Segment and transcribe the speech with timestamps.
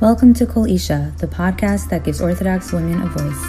[0.00, 3.44] Welcome to Kol Isha, the podcast that gives Orthodox women a voice.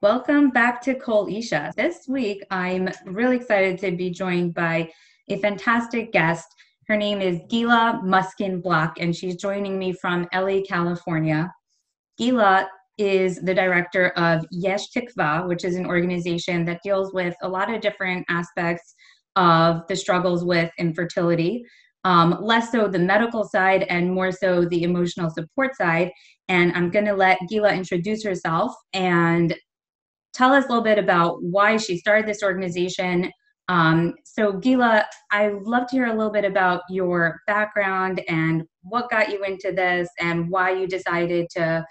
[0.00, 1.72] Welcome back to Kol Isha.
[1.76, 4.90] This week, I'm really excited to be joined by
[5.28, 6.52] a fantastic guest.
[6.88, 11.54] Her name is Gila Muskin Block, and she's joining me from LA, California.
[12.18, 17.48] Gila is the director of Yesh Tikva, which is an organization that deals with a
[17.48, 18.94] lot of different aspects
[19.36, 21.64] of the struggles with infertility.
[22.04, 26.10] Um, less so the medical side and more so the emotional support side.
[26.48, 29.54] And I'm going to let Gila introduce herself and
[30.34, 33.30] tell us a little bit about why she started this organization.
[33.68, 39.10] Um, so, Gila, I'd love to hear a little bit about your background and what
[39.10, 41.84] got you into this and why you decided to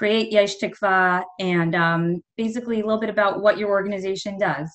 [0.00, 4.66] create Yesh Tikva, and um, basically a little bit about what your organization does.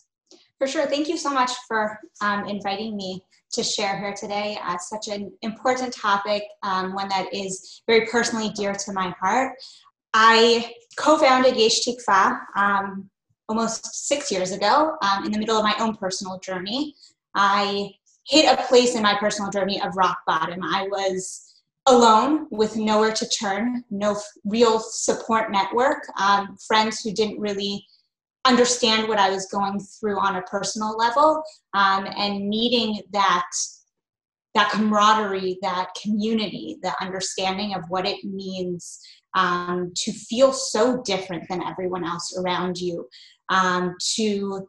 [0.59, 0.85] For sure.
[0.85, 3.23] Thank you so much for um, inviting me
[3.53, 4.59] to share here today.
[4.63, 9.53] Uh, such an important topic, um, one that is very personally dear to my heart.
[10.13, 13.09] I co founded Yesh Tikva um,
[13.49, 16.93] almost six years ago um, in the middle of my own personal journey.
[17.33, 17.89] I
[18.27, 20.59] hit a place in my personal journey of rock bottom.
[20.61, 21.54] I was
[21.87, 27.85] alone with nowhere to turn, no real support network, um, friends who didn't really
[28.45, 33.45] understand what I was going through on a personal level, um, and needing that
[34.53, 39.01] that camaraderie, that community, the understanding of what it means
[39.35, 43.05] um, to feel so different than everyone else around you,
[43.49, 44.65] um, to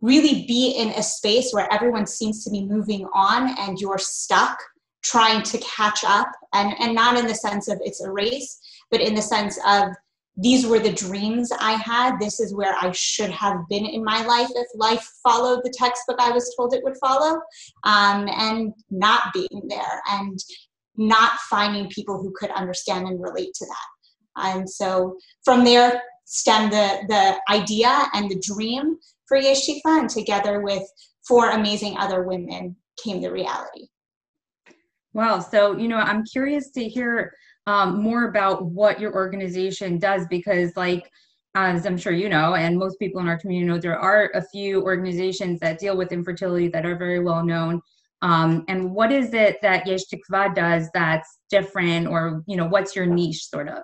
[0.00, 4.56] really be in a space where everyone seems to be moving on and you're stuck
[5.02, 8.58] trying to catch up and and not in the sense of it's a race
[8.90, 9.88] but in the sense of
[10.36, 12.18] these were the dreams i had.
[12.18, 16.20] This is where i should have been in my life if life followed the textbook
[16.20, 17.40] i was told it would follow
[17.84, 20.38] um, and not being there and
[20.96, 24.44] not finding people who could understand and relate to that.
[24.44, 28.96] And so from there stemmed the the idea and the dream
[29.26, 30.82] for Yesh Tikva and together with
[31.26, 33.88] four amazing other women came the reality
[35.14, 35.40] Wow.
[35.40, 37.32] So, you know, I'm curious to hear
[37.66, 41.10] um, more about what your organization does because, like,
[41.54, 44.42] as I'm sure you know, and most people in our community know, there are a
[44.42, 47.80] few organizations that deal with infertility that are very well known.
[48.22, 52.96] Um, and what is it that Yesh Tikva does that's different, or you know, what's
[52.96, 53.82] your niche, sort of?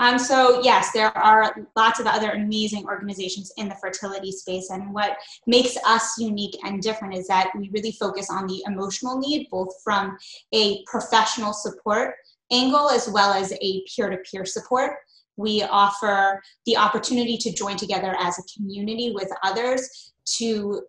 [0.00, 4.94] Um, so yes, there are lots of other amazing organizations in the fertility space, and
[4.94, 9.48] what makes us unique and different is that we really focus on the emotional need,
[9.50, 10.16] both from
[10.54, 12.14] a professional support
[12.50, 14.92] angle as well as a peer-to-peer support.
[15.36, 20.82] We offer the opportunity to join together as a community with others to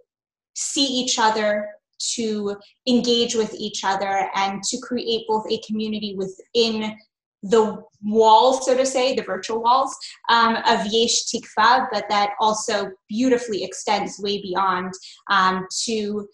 [0.55, 1.67] see each other,
[2.15, 2.55] to
[2.87, 6.97] engage with each other, and to create both a community within
[7.43, 9.95] the walls, so to say, the virtual walls
[10.29, 14.93] um, of Yesh Tikva, but that also beautifully extends way beyond
[15.29, 16.27] um, to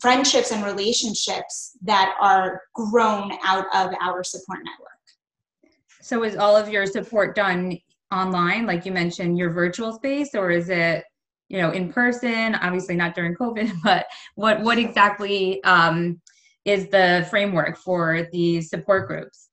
[0.00, 4.90] friendships and relationships that are grown out of our support network.
[6.00, 7.78] So, is all of your support done
[8.12, 11.04] online, like you mentioned, your virtual space, or is it?
[11.48, 16.20] you know in person obviously not during covid but what what exactly um,
[16.64, 19.50] is the framework for these support groups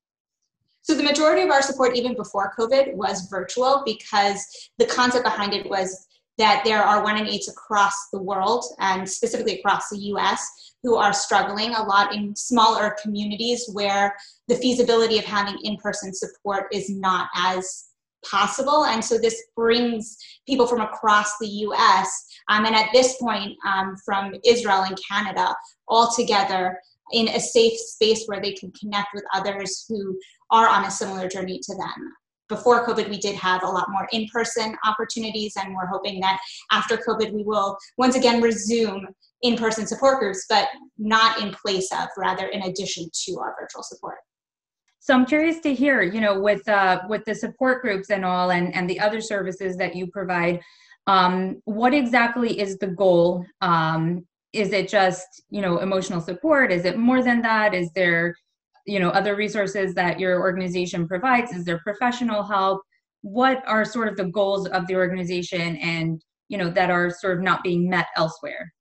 [0.81, 4.43] so the majority of our support, even before COVID, was virtual because
[4.77, 9.07] the concept behind it was that there are one in eights across the world and
[9.07, 14.15] specifically across the US who are struggling a lot in smaller communities where
[14.47, 17.85] the feasibility of having in-person support is not as
[18.25, 18.85] possible.
[18.85, 23.95] And so this brings people from across the us um, and at this point um,
[24.05, 25.55] from israel and canada
[25.87, 26.77] all together
[27.13, 30.17] in a safe space where they can connect with others who
[30.51, 32.13] are on a similar journey to them.
[32.49, 36.39] Before COVID, we did have a lot more in person opportunities, and we're hoping that
[36.71, 39.07] after COVID, we will once again resume
[39.41, 40.67] in person support groups, but
[40.97, 44.17] not in place of, rather in addition to our virtual support.
[44.99, 48.51] So I'm curious to hear, you know, with uh, with the support groups and all,
[48.51, 50.61] and and the other services that you provide,
[51.07, 53.43] um, what exactly is the goal?
[53.61, 56.71] Um, is it just you know emotional support?
[56.71, 57.73] Is it more than that?
[57.73, 58.35] Is there
[58.91, 62.81] you know other resources that your organization provides is there professional help
[63.21, 67.37] what are sort of the goals of the organization and you know that are sort
[67.37, 68.73] of not being met elsewhere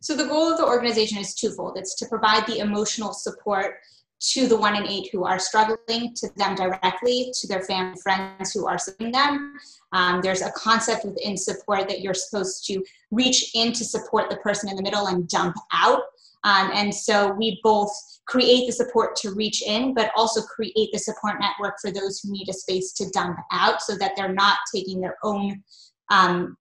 [0.00, 3.76] so the goal of the organization is twofold it's to provide the emotional support
[4.22, 8.52] to the one in eight who are struggling, to them directly, to their family friends
[8.52, 9.56] who are supporting them.
[9.92, 12.80] Um, there's a concept within support that you're supposed to
[13.10, 16.02] reach in to support the person in the middle and dump out.
[16.44, 17.90] Um, and so we both
[18.26, 22.32] create the support to reach in, but also create the support network for those who
[22.32, 25.62] need a space to dump out so that they're not taking their own
[26.10, 26.56] um,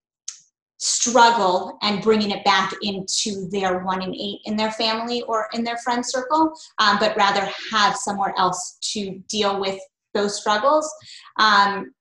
[0.78, 5.63] struggle and bringing it back into their one in eight in their family or in
[5.63, 9.80] their friend circle, um, but rather have somewhere else to deal with
[10.13, 10.92] those struggles.
[11.38, 11.94] Um,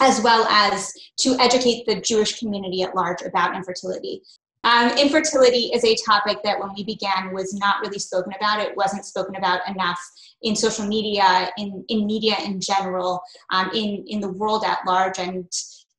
[0.00, 4.22] as well as to educate the Jewish community at large about infertility.
[4.64, 8.60] Um, infertility is a topic that when we began was not really spoken about.
[8.60, 10.00] It wasn't spoken about enough
[10.42, 15.18] in social media, in, in media in general, um, in, in the world at large,
[15.18, 15.50] and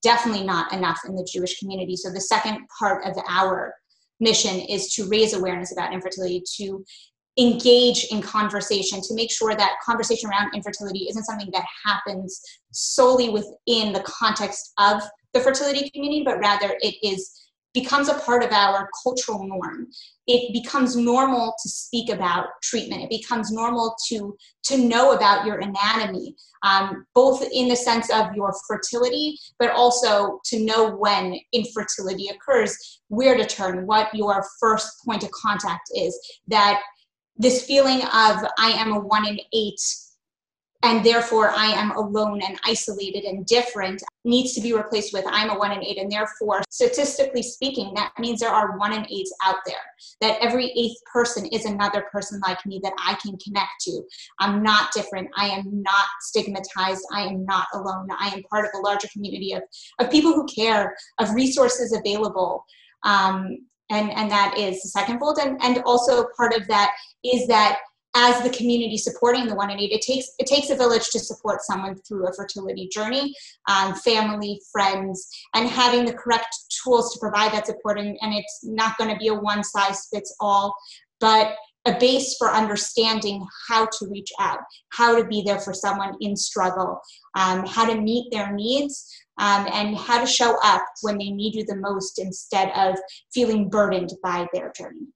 [0.04, 1.96] definitely not enough in the Jewish community.
[1.96, 3.74] So the second part of our
[4.20, 6.84] mission is to raise awareness about infertility, to
[7.38, 12.42] engage in conversation, to make sure that conversation around infertility isn't something that happens
[12.72, 15.02] solely within the context of
[15.34, 19.88] the fertility community, but rather it is becomes a part of our cultural norm.
[20.28, 23.04] It becomes normal to speak about treatment.
[23.04, 28.34] It becomes normal to to know about your anatomy um, both in the sense of
[28.36, 35.04] your fertility but also to know when infertility occurs where to turn what your first
[35.06, 36.18] point of contact is
[36.48, 36.82] that
[37.38, 39.80] this feeling of i am a one in eight
[40.84, 45.50] and therefore I am alone and isolated and different needs to be replaced with I'm
[45.50, 45.98] a one in eight.
[45.98, 49.76] And therefore, statistically speaking, that means there are one in eights out there,
[50.22, 54.02] that every eighth person is another person like me that I can connect to.
[54.40, 55.30] I'm not different.
[55.36, 57.06] I am not stigmatized.
[57.14, 58.08] I am not alone.
[58.18, 59.64] I am part of a larger community of,
[60.00, 62.64] of people who care, of resources available.
[63.04, 63.58] Um,
[63.90, 65.40] and, and that is the second fold.
[65.40, 66.92] And, and also part of that
[67.24, 67.80] is that
[68.16, 71.20] as the community supporting the one in eight, it takes it takes a village to
[71.20, 73.34] support someone through a fertility journey,
[73.70, 78.00] um, family, friends, and having the correct tools to provide that support.
[78.00, 80.76] And, and it's not going to be a one size fits all,
[81.20, 84.60] but a base for understanding how to reach out,
[84.92, 87.00] how to be there for someone in struggle,
[87.36, 89.08] um, how to meet their needs,
[89.40, 93.00] um, and how to show up when they need you the most instead of
[93.34, 95.08] feeling burdened by their journey.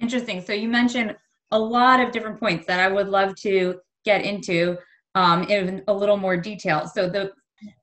[0.00, 0.40] Interesting.
[0.40, 1.14] So you mentioned
[1.50, 4.76] a lot of different points that I would love to get into
[5.14, 6.90] um, in a little more detail.
[6.92, 7.32] So the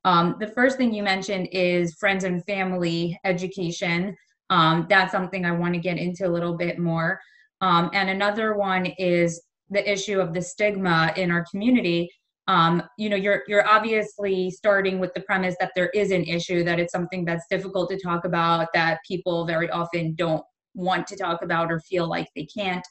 [0.06, 4.16] um, the first thing you mentioned is friends and family education.
[4.50, 7.20] Um, that's something I want to get into a little bit more.
[7.62, 12.12] Um, and another one is the issue of the stigma in our community.
[12.48, 16.64] Um, you know, you're you're obviously starting with the premise that there is an issue,
[16.64, 20.44] that it's something that's difficult to talk about, that people very often don't
[20.74, 22.86] want to talk about or feel like they can't.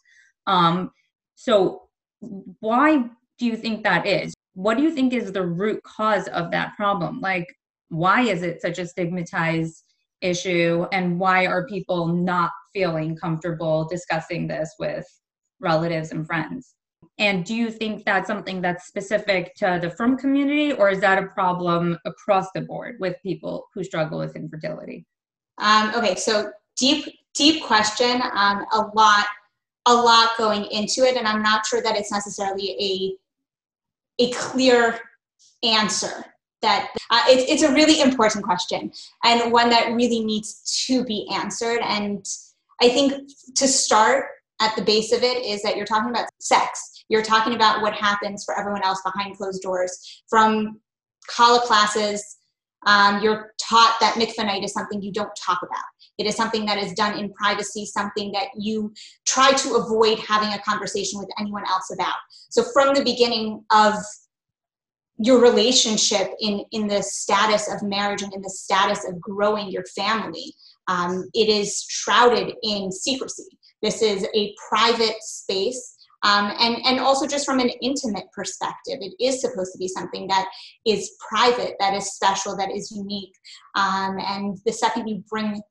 [0.47, 0.91] Um,
[1.35, 1.83] so,
[2.21, 3.05] why
[3.39, 4.35] do you think that is?
[4.55, 7.21] What do you think is the root cause of that problem?
[7.21, 7.47] Like,
[7.89, 9.85] why is it such a stigmatized
[10.21, 15.07] issue, and why are people not feeling comfortable discussing this with
[15.61, 16.75] relatives and friends?
[17.19, 21.23] And do you think that's something that's specific to the frum community, or is that
[21.23, 25.07] a problem across the board with people who struggle with infertility?
[25.59, 28.23] Um, okay, so deep, deep question.
[28.35, 29.27] Um, a lot
[29.87, 33.17] a lot going into it and i'm not sure that it's necessarily a
[34.23, 35.01] a clear
[35.63, 36.25] answer
[36.63, 38.93] that uh, it, it's a really important question
[39.25, 41.81] and one that really needs to be answered.
[41.83, 42.25] And
[42.81, 43.15] i think
[43.57, 44.27] to start
[44.61, 47.05] at the base of it is that you're talking about sex.
[47.09, 50.81] You're talking about what happens for everyone else behind closed doors from
[51.29, 52.37] kallah classes
[52.87, 55.85] um, you're taught that mikvah is something you don't talk about
[56.21, 58.93] it is something that is done in privacy, something that you
[59.27, 62.15] try to avoid having a conversation with anyone else about.
[62.51, 63.95] So from the beginning of
[65.19, 69.85] your relationship in, in the status of marriage and in the status of growing your
[69.97, 70.55] family,
[70.89, 73.49] um, it is shrouded in secrecy.
[73.83, 75.97] This is a private space.
[76.23, 80.29] Um, and, and also just from an intimate perspective, it is supposed to be something
[80.29, 80.47] that
[80.85, 83.33] is private, that is special, that is unique.
[83.75, 85.63] Um, and the second you bring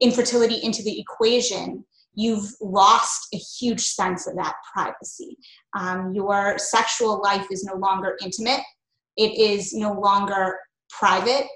[0.00, 1.84] infertility into the equation,
[2.14, 5.36] you've lost a huge sense of that privacy.
[5.74, 8.60] Um, your sexual life is no longer intimate,
[9.16, 10.58] it is no longer
[10.90, 11.46] private.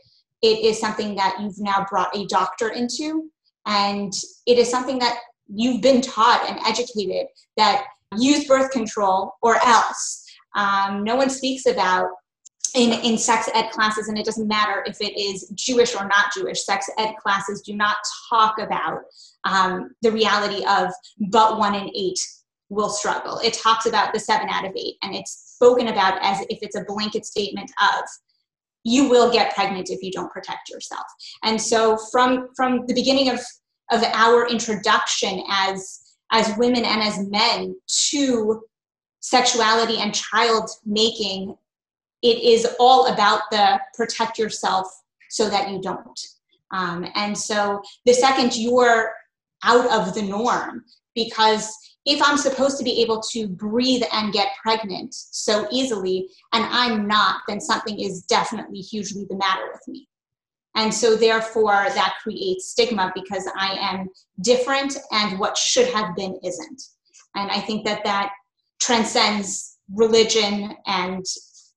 [0.42, 3.30] It is something that you've now brought a doctor into,
[3.66, 4.12] and
[4.47, 5.18] it is something that
[5.49, 7.85] you've been taught and educated that
[8.16, 10.26] use birth control or else.
[10.56, 12.09] Um, no one speaks about
[12.74, 16.32] in, in sex ed classes, and it doesn't matter if it is Jewish or not
[16.34, 17.96] Jewish, sex ed classes do not
[18.28, 19.02] talk about
[19.44, 20.90] um, the reality of
[21.30, 22.18] but one in eight
[22.68, 23.38] will struggle.
[23.38, 26.76] It talks about the seven out of eight, and it's spoken about as if it's
[26.76, 28.04] a blanket statement of
[28.84, 31.04] you will get pregnant if you don't protect yourself.
[31.42, 33.40] And so from from the beginning of
[33.90, 36.00] of our introduction as
[36.32, 37.74] as women and as men
[38.10, 38.62] to
[39.20, 41.54] sexuality and child making,
[42.22, 44.86] it is all about the protect yourself
[45.28, 46.20] so that you don't.
[46.72, 49.12] Um, and so the second you're
[49.64, 50.84] out of the norm,
[51.14, 51.74] because
[52.06, 57.06] if I'm supposed to be able to breathe and get pregnant so easily and I'm
[57.06, 60.08] not, then something is definitely hugely the matter with me.
[60.76, 64.08] And so, therefore, that creates stigma because I am
[64.40, 66.82] different and what should have been isn't.
[67.34, 68.30] And I think that that
[68.80, 71.24] transcends religion and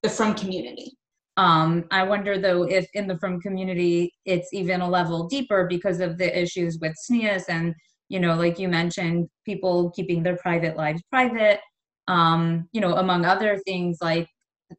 [0.03, 0.91] the frum community.
[1.37, 5.99] Um, I wonder though if in the from community it's even a level deeper because
[5.99, 7.73] of the issues with tznius and
[8.09, 11.59] you know, like you mentioned, people keeping their private lives private,
[12.07, 14.27] um, you know, among other things like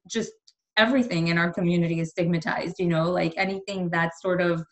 [0.09, 0.31] just
[0.77, 4.63] everything in our community is stigmatized, you know, like anything that's sort of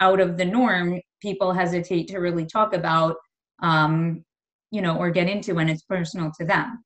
[0.00, 3.16] out of the norm, people hesitate to really talk about,
[3.62, 4.24] um,
[4.70, 6.84] you know, or get into when it's personal to them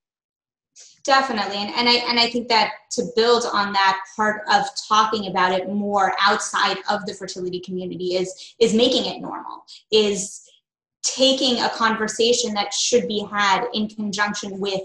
[1.06, 1.56] definitely.
[1.56, 5.52] And, and i and i think that to build on that part of talking about
[5.52, 10.42] it more outside of the fertility community is is making it normal is
[11.02, 14.82] taking a conversation that should be had in conjunction with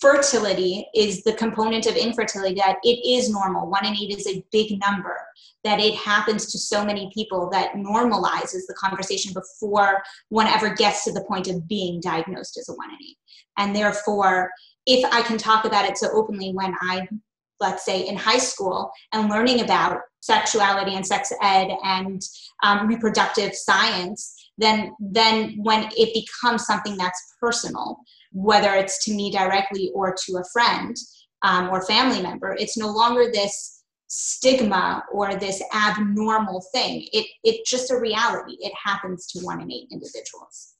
[0.00, 3.70] fertility is the component of infertility that it is normal.
[3.70, 5.16] One in eight is a big number
[5.62, 11.04] that it happens to so many people that normalizes the conversation before one ever gets
[11.04, 13.16] to the point of being diagnosed as a one in eight.
[13.58, 14.50] And therefore
[14.86, 17.22] if I can talk about it so openly when I'm,
[17.60, 22.22] let's say, in high school and learning about sexuality and sex ed and
[22.62, 27.98] um, reproductive science, then then when it becomes something that's personal,
[28.32, 30.96] whether it's to me directly or to a friend
[31.42, 37.06] um, or family member, it's no longer this stigma or this abnormal thing.
[37.12, 38.56] It it's just a reality.
[38.60, 40.71] It happens to one in eight individuals.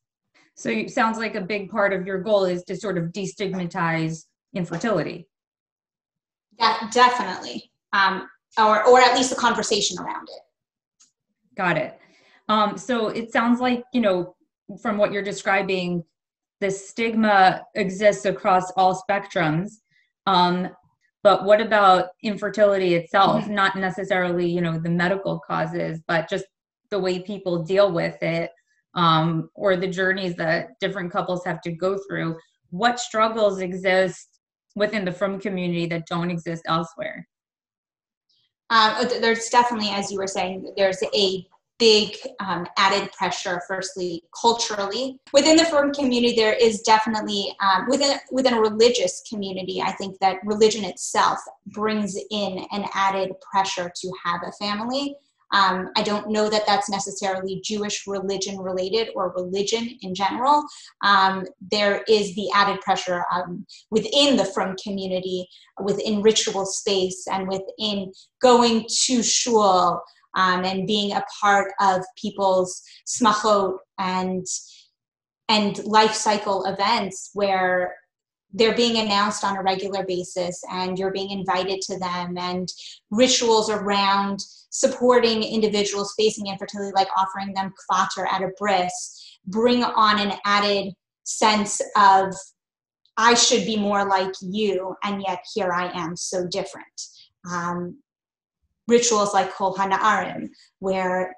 [0.62, 4.26] So it sounds like a big part of your goal is to sort of destigmatize
[4.54, 5.26] infertility.
[6.56, 7.72] Yeah, definitely.
[7.92, 11.06] Um, or, or at least the conversation around it.
[11.56, 11.98] Got it.
[12.48, 14.36] Um, so it sounds like, you know,
[14.80, 16.04] from what you're describing,
[16.60, 19.72] the stigma exists across all spectrums.
[20.28, 20.68] Um,
[21.24, 23.42] but what about infertility itself?
[23.42, 23.54] Mm-hmm.
[23.54, 26.44] Not necessarily, you know, the medical causes, but just
[26.90, 28.52] the way people deal with it
[28.94, 32.36] um, or the journeys that different couples have to go through
[32.70, 34.40] what struggles exist
[34.74, 37.28] within the frum community that don't exist elsewhere?
[38.70, 41.46] Um, there's definitely as you were saying there's a
[41.78, 45.18] big um, added pressure firstly culturally.
[45.32, 50.18] Within the frum community there is definitely um, within within a religious community i think
[50.20, 55.16] that religion itself brings in an added pressure to have a family
[55.52, 60.64] um, I don't know that that's necessarily Jewish religion related or religion in general.
[61.04, 65.46] Um, there is the added pressure um, within the frum community,
[65.82, 70.02] within ritual space, and within going to shul
[70.34, 74.46] um, and being a part of people's smachot and
[75.48, 77.94] and life cycle events where
[78.52, 82.36] they're being announced on a regular basis and you're being invited to them.
[82.38, 82.68] And
[83.10, 84.40] rituals around
[84.70, 90.94] supporting individuals facing infertility like offering them kvater at a bris bring on an added
[91.24, 92.34] sense of
[93.18, 96.86] i should be more like you and yet here i am so different.
[97.50, 97.98] Um,
[98.88, 101.34] rituals like kol hana'arim where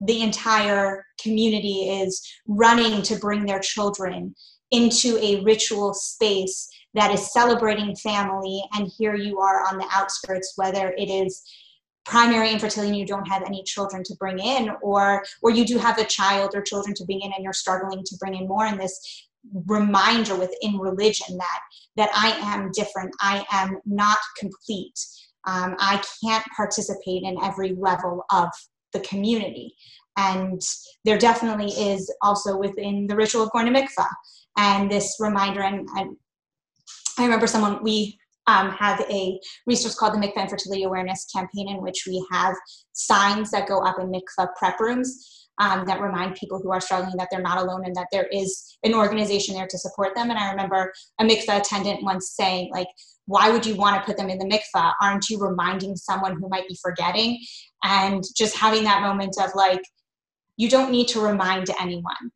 [0.00, 4.34] the entire community is running to bring their children
[4.70, 8.62] into a ritual space that is celebrating family.
[8.74, 11.42] And here you are on the outskirts whether it is
[12.04, 15.76] primary infertility and you don't have any children to bring in or or you do
[15.76, 18.64] have a child or children to bring in and you're struggling to bring in more
[18.66, 19.26] in this
[19.66, 21.60] reminder within religion that
[21.96, 23.14] that i am different.
[23.20, 24.98] I am not complete.
[25.46, 28.48] Um, i can't participate in every level of
[28.92, 29.74] the community.
[30.16, 30.60] And
[31.04, 34.08] there definitely is also within the ritual of going to mikvah
[34.58, 36.16] and this reminder and, and
[37.18, 41.82] i remember someone we um, have a resource called the mikvah infertility awareness campaign in
[41.82, 42.54] which we have
[42.92, 47.16] signs that go up in mikvah prep rooms um, that remind people who are struggling
[47.16, 50.30] that they're not alone and that there is an organization there to support them.
[50.30, 52.88] And i remember a mikvah attendant once saying like
[53.26, 56.48] why would you want to put them in the mikvah aren't you reminding someone who
[56.48, 57.38] might be forgetting?
[57.82, 59.82] And just having that moment of like
[60.56, 62.32] you don't need to remind anyone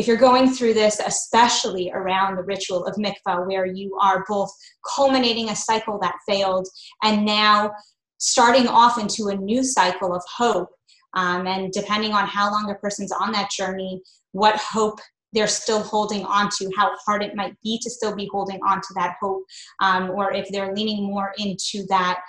[0.00, 4.50] if you're going through this, especially around the ritual of mikvah, where you are both
[4.96, 6.66] culminating a cycle that failed
[7.02, 7.70] and now
[8.16, 10.70] starting off into a new cycle of hope,
[11.12, 14.00] um, and depending on how long a person's on that journey,
[14.32, 14.98] what hope
[15.34, 18.78] they're still holding on to, how hard it might be to still be holding on
[18.80, 19.44] to that hope,
[19.82, 22.20] um, or if they're leaning more into that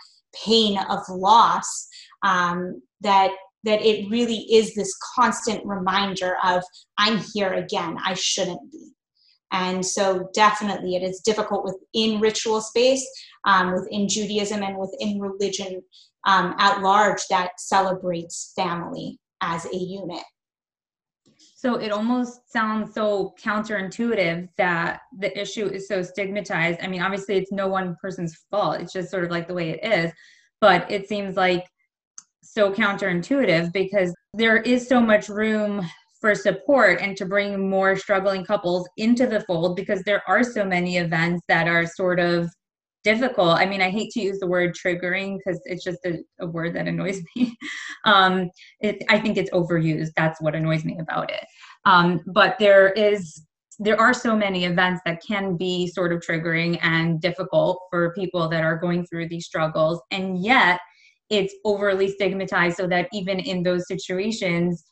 [0.45, 1.87] pain of loss,
[2.23, 3.31] um, that
[3.63, 6.63] that it really is this constant reminder of
[6.97, 7.97] i'm here again.
[8.03, 8.91] I shouldn't be.
[9.51, 13.05] And so definitely it is difficult within ritual space
[13.45, 15.81] um, within judaism and within religion
[16.25, 20.23] um, at large that celebrates family as a unit.
[21.55, 26.79] So it almost sounds so counterintuitive that the issue is so stigmatized.
[26.81, 28.79] I mean obviously it's no one person's fault.
[28.79, 30.11] It's just sort of like the way it is.
[30.61, 31.65] But it seems like
[32.43, 35.85] so counterintuitive because there is so much room
[36.19, 40.63] for support and to bring more struggling couples into the fold because there are so
[40.63, 42.49] many events that are sort of
[43.03, 43.57] difficult.
[43.57, 46.75] I mean, I hate to use the word triggering because it's just a, a, word
[46.75, 47.57] that annoys me.
[48.05, 50.09] um, it, I think it's overused.
[50.15, 51.43] That's what annoys me about it.
[51.85, 53.45] Um, but there is
[53.79, 58.47] there are so many events that can be sort of triggering and difficult for people
[58.47, 60.79] that are going through these struggles and yet
[61.31, 64.85] it's overly stigmatized so that even in those situations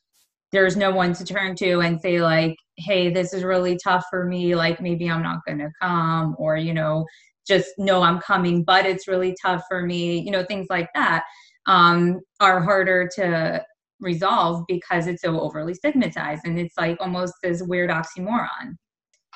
[0.52, 4.26] there's no one to turn to and say like hey this is really tough for
[4.26, 4.56] me.
[4.56, 7.06] Like maybe i'm not going to come or you know
[7.48, 11.24] just know i'm coming but it's really tough for me you know things like that
[11.70, 13.64] um, are harder to
[14.00, 18.76] resolve because it's so overly stigmatized and it's like almost this weird oxymoron.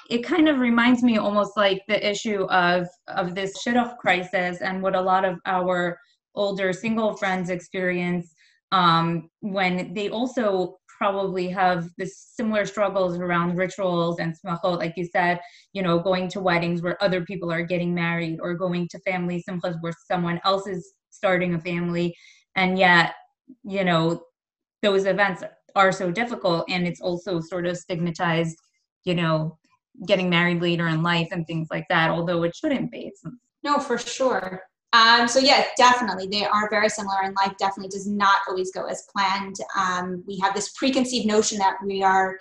[0.10, 4.82] It kind of reminds me almost like the issue of of this shidduch crisis and
[4.82, 5.98] what a lot of our
[6.36, 8.34] older single friends experience
[8.72, 15.06] um, when they also probably have the similar struggles around rituals and smachot, like you
[15.06, 15.40] said,
[15.74, 19.44] you know, going to weddings where other people are getting married or going to family
[19.48, 22.16] simchas where someone else is starting a family.
[22.56, 23.14] And yet,
[23.64, 24.24] you know,
[24.82, 25.44] those events
[25.76, 28.58] are so difficult and it's also sort of stigmatized,
[29.04, 29.58] you know,
[30.08, 33.12] getting married later in life and things like that, although it shouldn't be.
[33.64, 34.64] No, for sure.
[34.94, 38.86] Um, so yeah, definitely they are very similar, and life definitely does not always go
[38.86, 39.56] as planned.
[39.76, 42.38] Um, we have this preconceived notion that we are,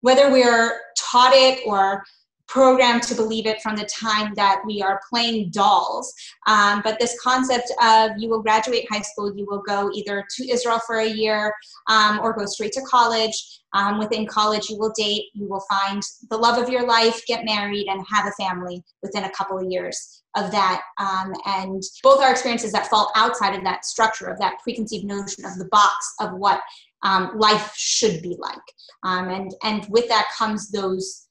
[0.00, 2.02] whether we are taught it or
[2.46, 6.12] programmed to believe it from the time that we are playing dolls.
[6.46, 10.50] Um, but this concept of you will graduate high school, you will go either to
[10.50, 11.52] Israel for a year
[11.88, 13.60] um, or go straight to college.
[13.72, 17.44] Um, within college, you will date, you will find the love of your life, get
[17.44, 20.82] married, and have a family within a couple of years of that.
[20.98, 25.44] Um, and both are experiences that fall outside of that structure, of that preconceived notion
[25.44, 26.60] of the box of what
[27.02, 28.58] um, life should be like.
[29.02, 31.23] Um, and, and with that comes those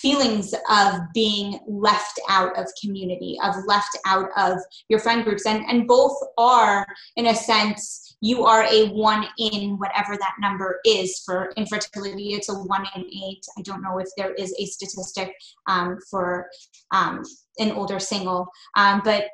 [0.00, 4.58] feelings of being left out of community, of left out of
[4.88, 5.46] your friend groups.
[5.46, 10.80] And, and both are, in a sense, you are a one in whatever that number
[10.84, 11.22] is.
[11.24, 13.44] For infertility, it's a one in eight.
[13.56, 15.32] I don't know if there is a statistic
[15.68, 16.48] um, for
[16.92, 17.22] um,
[17.58, 19.24] an older single, um, but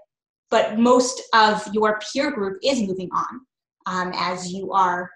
[0.51, 3.41] but most of your peer group is moving on
[3.87, 5.11] um, as you are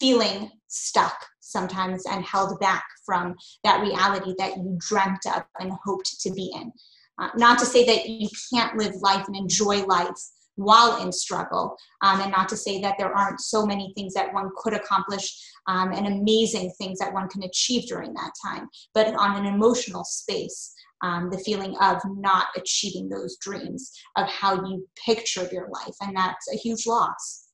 [0.00, 1.16] feeling stuck
[1.48, 3.34] sometimes and held back from
[3.64, 6.72] that reality that you dreamt of and hoped to be in.
[7.20, 10.14] Uh, not to say that you can't live life and enjoy life
[10.54, 14.32] while in struggle, um, and not to say that there aren't so many things that
[14.34, 15.32] one could accomplish
[15.68, 18.68] um, and amazing things that one can achieve during that time.
[18.92, 24.54] But on an emotional space, um, the feeling of not achieving those dreams, of how
[24.66, 27.44] you pictured your life, and that's a huge loss.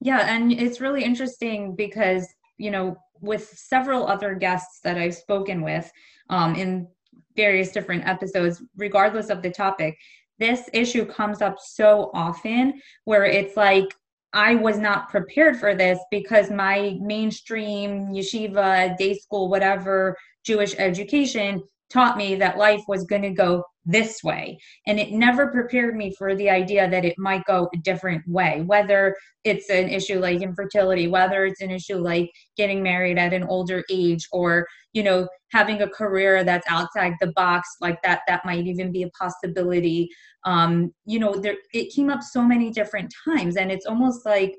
[0.00, 2.26] Yeah, and it's really interesting because
[2.58, 5.90] you know, with several other guests that I've spoken with
[6.30, 6.88] um, in
[7.36, 9.96] various different episodes, regardless of the topic,
[10.38, 13.86] this issue comes up so often where it's like,
[14.34, 21.62] I was not prepared for this because my mainstream yeshiva, day school, whatever Jewish education
[21.90, 24.58] taught me that life was going to go this way.
[24.86, 28.62] And it never prepared me for the idea that it might go a different way,
[28.66, 33.44] whether it's an issue like infertility, whether it's an issue like getting married at an
[33.44, 38.44] older age, or, you know, having a career that's outside the box like that, that
[38.44, 40.08] might even be a possibility.
[40.44, 44.54] Um, you know, there it came up so many different times, and it's almost like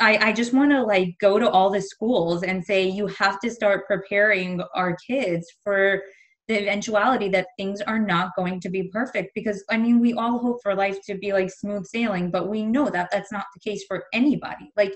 [0.00, 3.38] I, I just want to like go to all the schools and say you have
[3.40, 6.02] to start preparing our kids for
[6.46, 10.38] the eventuality that things are not going to be perfect because i mean we all
[10.38, 13.60] hope for life to be like smooth sailing but we know that that's not the
[13.60, 14.94] case for anybody like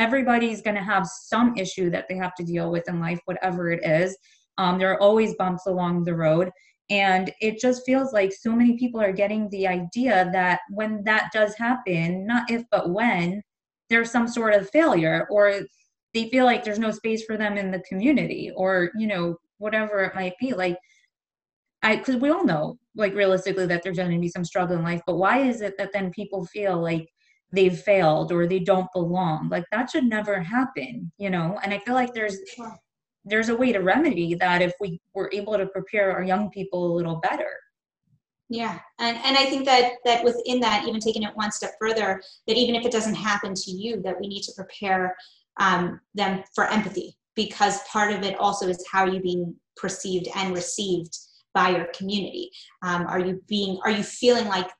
[0.00, 3.70] everybody's going to have some issue that they have to deal with in life, whatever
[3.70, 4.16] it is.
[4.56, 6.50] Um, there are always bumps along the road.
[6.88, 11.30] And it just feels like so many people are getting the idea that when that
[11.32, 13.42] does happen, not if, but when,
[13.90, 15.60] there's some sort of failure or
[16.14, 20.02] they feel like there's no space for them in the community or, you know, whatever
[20.02, 20.52] it might be.
[20.52, 20.76] Like,
[21.82, 24.82] I, because we all know, like, realistically, that there's going to be some struggle in
[24.82, 27.08] life, but why is it that then people feel like
[27.52, 29.48] they've failed or they don't belong?
[29.48, 31.58] Like, that should never happen, you know?
[31.62, 32.36] And I feel like there's,
[33.24, 36.92] there's a way to remedy that if we were able to prepare our young people
[36.92, 37.52] a little better
[38.50, 42.20] yeah and and i think that that within that even taking it one step further
[42.46, 45.16] that even if it doesn't happen to you that we need to prepare
[45.58, 50.54] um, them for empathy because part of it also is how you being perceived and
[50.54, 51.16] received
[51.54, 52.50] by your community
[52.82, 54.70] um, are you being are you feeling like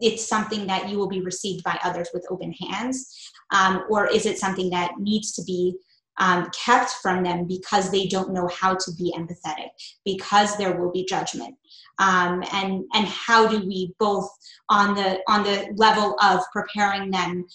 [0.00, 4.26] it's something that you will be received by others with open hands um, or is
[4.26, 5.74] it something that needs to be
[6.18, 9.68] um, kept from them because they don't know how to be empathetic,
[10.04, 11.56] because there will be judgment.
[11.98, 14.28] Um, and and how do we both
[14.68, 17.46] on the on the level of preparing them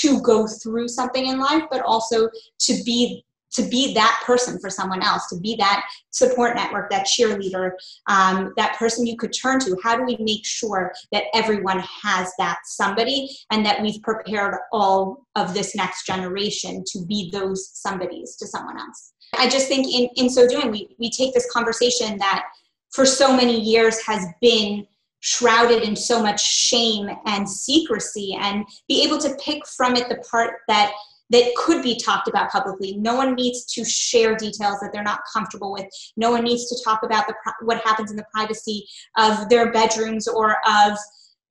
[0.00, 2.28] to go through something in life, but also
[2.60, 7.06] to be to be that person for someone else, to be that support network, that
[7.06, 7.72] cheerleader,
[8.08, 9.76] um, that person you could turn to.
[9.82, 15.26] How do we make sure that everyone has that somebody and that we've prepared all
[15.36, 19.12] of this next generation to be those somebodies to someone else?
[19.36, 22.44] I just think in, in so doing, we, we take this conversation that
[22.92, 24.86] for so many years has been
[25.20, 30.16] shrouded in so much shame and secrecy and be able to pick from it the
[30.28, 30.92] part that
[31.30, 32.96] that could be talked about publicly.
[32.98, 35.86] No one needs to share details that they're not comfortable with.
[36.16, 40.28] No one needs to talk about the what happens in the privacy of their bedrooms
[40.28, 40.98] or of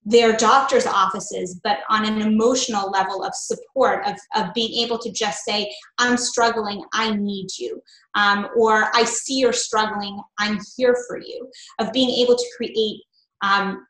[0.04, 5.12] their doctor's offices, but on an emotional level of support, of, of being able to
[5.12, 7.82] just say, I'm struggling, I need you.
[8.16, 11.48] Um, or I see you're struggling, I'm here for you.
[11.80, 13.02] Of being able to create
[13.44, 13.86] um,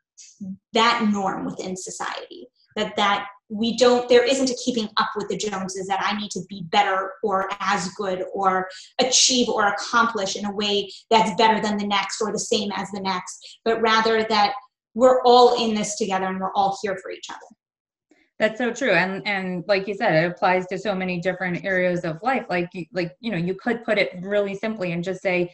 [0.74, 5.36] that norm within society, that that we don't there isn't a keeping up with the
[5.36, 8.68] joneses that i need to be better or as good or
[9.00, 12.90] achieve or accomplish in a way that's better than the next or the same as
[12.92, 14.54] the next but rather that
[14.94, 17.38] we're all in this together and we're all here for each other.
[18.38, 18.92] That's so true.
[18.92, 22.46] And and like you said it applies to so many different areas of life.
[22.50, 25.52] Like like you know you could put it really simply and just say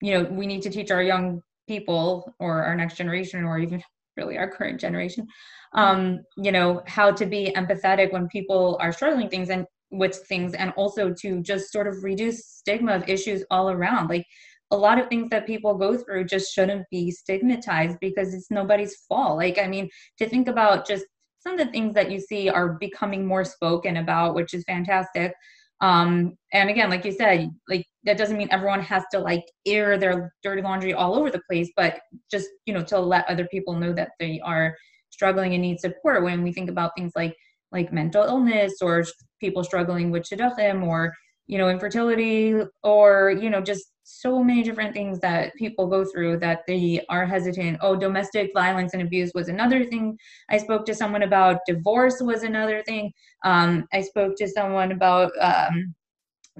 [0.00, 3.82] you know we need to teach our young people or our next generation or even
[4.16, 5.26] really our current generation
[5.72, 10.54] um, you know, how to be empathetic when people are struggling things and with things,
[10.54, 14.08] and also to just sort of reduce stigma of issues all around.
[14.08, 14.26] Like
[14.70, 18.96] a lot of things that people go through just shouldn't be stigmatized because it's nobody's
[19.08, 19.36] fault.
[19.36, 21.04] Like, I mean, to think about just
[21.40, 25.34] some of the things that you see are becoming more spoken about, which is fantastic.
[25.80, 29.96] Um, and again, like you said, like that doesn't mean everyone has to like air
[29.96, 33.74] their dirty laundry all over the place, but just you know to let other people
[33.74, 34.76] know that they are
[35.20, 36.22] struggling and need support.
[36.22, 37.36] When we think about things like
[37.72, 39.04] like mental illness or
[39.38, 41.12] people struggling with shidduchim or
[41.46, 46.38] you know infertility or you know just so many different things that people go through
[46.38, 47.76] that they are hesitant.
[47.82, 50.16] Oh domestic violence and abuse was another thing.
[50.48, 53.12] I spoke to someone about divorce was another thing.
[53.44, 55.94] Um, i spoke to someone about um,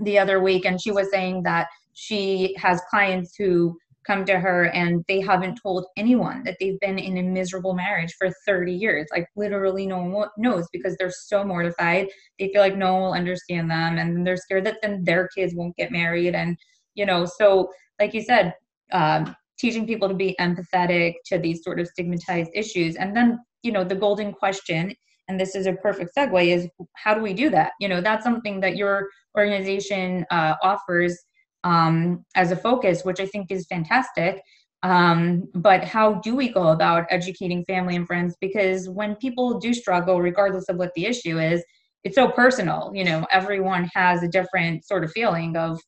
[0.09, 4.65] the other week and she was saying that she has clients who come to her
[4.67, 9.07] and they haven't told anyone that they've been in a miserable marriage for 30 years.
[9.13, 12.09] Like literally no one knows because they're so mortified.
[12.39, 15.55] They feel like no one will understand them and they're scared that then their kids
[15.55, 16.35] won't get married.
[16.35, 16.57] And,
[16.95, 18.55] you know, so like you said,
[18.93, 22.97] um, teaching people to be empathetic to these sort of stigmatized issues.
[22.97, 24.95] And then, you know, the golden question
[25.29, 28.25] and this is a perfect segue is how do we do that you know that's
[28.25, 29.09] something that your
[29.39, 31.17] organization uh, offers
[31.65, 34.43] um, as a focus, which I think is fantastic.
[34.83, 38.35] Um, but how do we go about educating family and friends?
[38.41, 41.63] Because when people do struggle, regardless of what the issue is,
[42.03, 42.91] it's so personal.
[42.95, 45.81] You know, everyone has a different sort of feeling of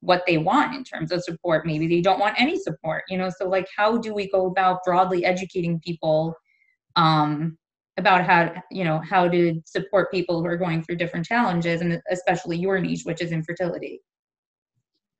[0.00, 1.66] what they want in terms of support.
[1.66, 3.30] Maybe they don't want any support, you know.
[3.38, 6.34] So, like, how do we go about broadly educating people
[6.96, 7.56] um,
[7.96, 12.02] about how, you know, how to support people who are going through different challenges, and
[12.10, 14.02] especially your niche, which is infertility?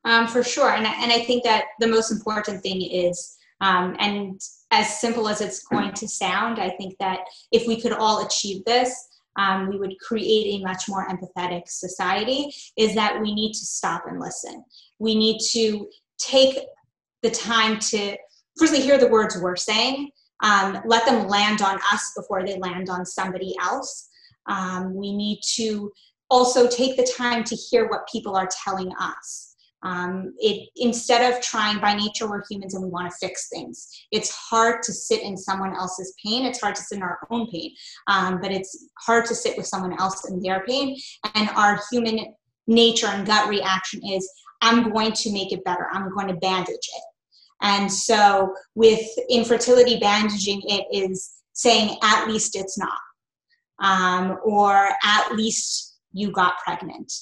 [0.07, 0.71] Um, for sure.
[0.71, 4.41] And, and I think that the most important thing is, um, and
[4.71, 7.21] as simple as it's going to sound, I think that
[7.53, 12.51] if we could all achieve this, um, we would create a much more empathetic society,
[12.77, 14.65] is that we need to stop and listen.
[14.99, 15.89] We need to
[16.19, 16.59] take
[17.23, 18.17] the time to,
[18.59, 20.11] firstly, hear the words we're saying,
[20.43, 24.09] um, let them land on us before they land on somebody else.
[24.47, 25.93] Um, we need to
[26.31, 29.56] also take the time to hear what people are telling us.
[29.87, 33.89] Um, it instead of trying by nature we're humans and we want to fix things.
[34.11, 36.45] It's hard to sit in someone else's pain.
[36.45, 37.73] It's hard to sit in our own pain.
[38.09, 40.99] Um, but it's hard to sit with someone else in their pain.
[41.37, 42.35] And our human
[42.67, 44.29] nature and gut reaction is
[44.61, 45.87] i'm going to make it better.
[45.93, 47.05] I'm going to bandage it.
[47.63, 52.99] And so with infertility bandaging it is saying at least it's not.
[53.79, 57.13] Um, or at least you got pregnant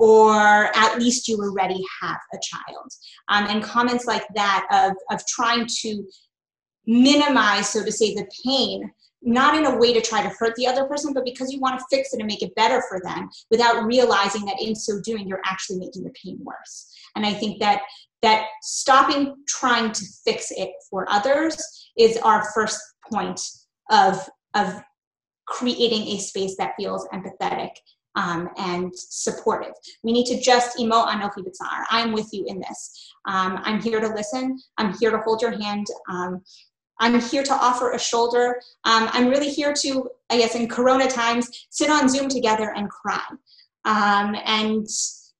[0.00, 2.90] or at least you already have a child.
[3.28, 6.02] Um, and comments like that of, of trying to
[6.86, 10.66] minimize, so to say, the pain, not in a way to try to hurt the
[10.66, 13.28] other person, but because you want to fix it and make it better for them
[13.50, 16.90] without realizing that in so doing, you're actually making the pain worse.
[17.14, 17.82] And I think that
[18.22, 21.60] that stopping trying to fix it for others
[21.98, 22.80] is our first
[23.12, 23.38] point
[23.90, 24.80] of of
[25.46, 27.70] creating a space that feels empathetic
[28.16, 29.72] um, and supportive.
[30.02, 31.84] We need to just imo anochi b'tzara.
[31.90, 33.12] I'm with you in this.
[33.26, 34.58] Um, I'm here to listen.
[34.78, 35.86] I'm here to hold your hand.
[36.08, 36.42] Um,
[36.98, 38.60] I'm here to offer a shoulder.
[38.84, 42.90] Um, I'm really here to, I guess, in Corona times, sit on Zoom together and
[42.90, 43.24] cry,
[43.86, 44.86] um, and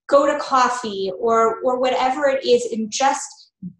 [0.08, 3.28] go to coffee or or whatever it is, and just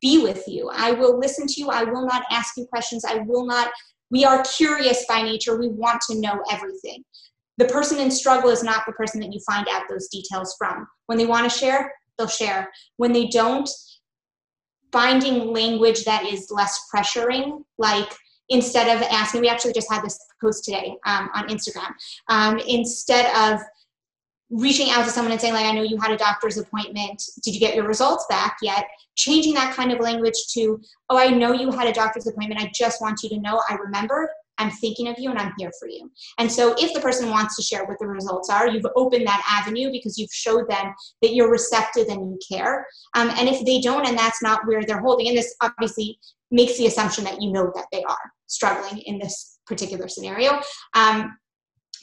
[0.02, 0.70] be with you.
[0.74, 1.70] I will listen to you.
[1.70, 3.04] I will not ask you questions.
[3.04, 3.70] I will not.
[4.10, 5.58] We are curious by nature.
[5.58, 7.04] We want to know everything
[7.60, 10.88] the person in struggle is not the person that you find out those details from.
[11.06, 12.70] When they want to share, they'll share.
[12.96, 13.68] When they don't,
[14.90, 18.16] finding language that is less pressuring, like
[18.48, 21.92] instead of asking, we actually just had this post today um, on Instagram.
[22.28, 23.60] Um, instead of
[24.48, 27.22] reaching out to someone and saying, like, I know you had a doctor's appointment.
[27.44, 28.86] Did you get your results back yet?
[29.16, 32.60] Changing that kind of language to, oh, I know you had a doctor's appointment.
[32.60, 35.72] I just want you to know I remembered I'm thinking of you and I'm here
[35.78, 36.10] for you.
[36.38, 39.42] And so if the person wants to share what the results are, you've opened that
[39.48, 42.86] avenue because you've showed them that you're receptive and you care.
[43.14, 46.18] Um, and if they don't and that's not where they're holding, and this obviously
[46.50, 50.60] makes the assumption that you know that they are struggling in this particular scenario.
[50.94, 51.36] Um,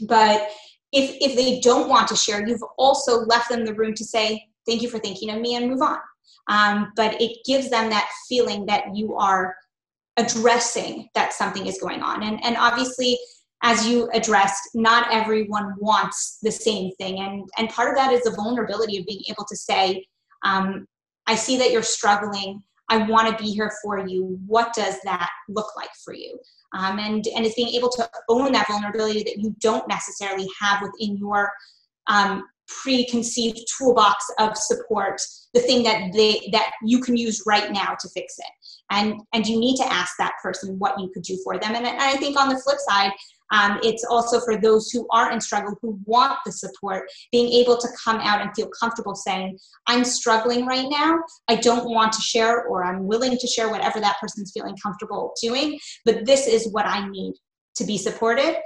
[0.08, 0.50] but
[0.92, 4.44] if, if they don't want to share, you've also left them the room to say,
[4.66, 6.00] thank you for thinking of me and move on.
[6.50, 9.54] Um, but it gives them that feeling that you are
[10.18, 12.24] addressing that something is going on.
[12.24, 13.18] And, and obviously,
[13.64, 17.20] as you addressed, not everyone wants the same thing.
[17.20, 20.06] And, and part of that is the vulnerability of being able to say,
[20.44, 20.88] um,
[21.26, 22.62] I see that you're struggling.
[22.90, 24.40] I want to be here for you.
[24.46, 26.40] What does that look like for you?
[26.74, 30.82] Um, and, and it's being able to own that vulnerability that you don't necessarily have
[30.82, 31.52] within your
[32.08, 35.22] um, preconceived toolbox of support
[35.54, 38.46] the thing that they that you can use right now to fix it
[38.92, 41.76] and and you need to ask that person what you could do for them.
[41.76, 43.12] And, i think on the flip side
[43.50, 47.78] um, it's also for those who are in struggle who want the support being able
[47.78, 51.20] to come out and feel comfortable saying i'm struggling right now.
[51.48, 55.34] I don't want to share or i'm willing to share whatever that person's feeling comfortable
[55.42, 57.34] doing but this is what i need
[57.76, 58.58] to be supported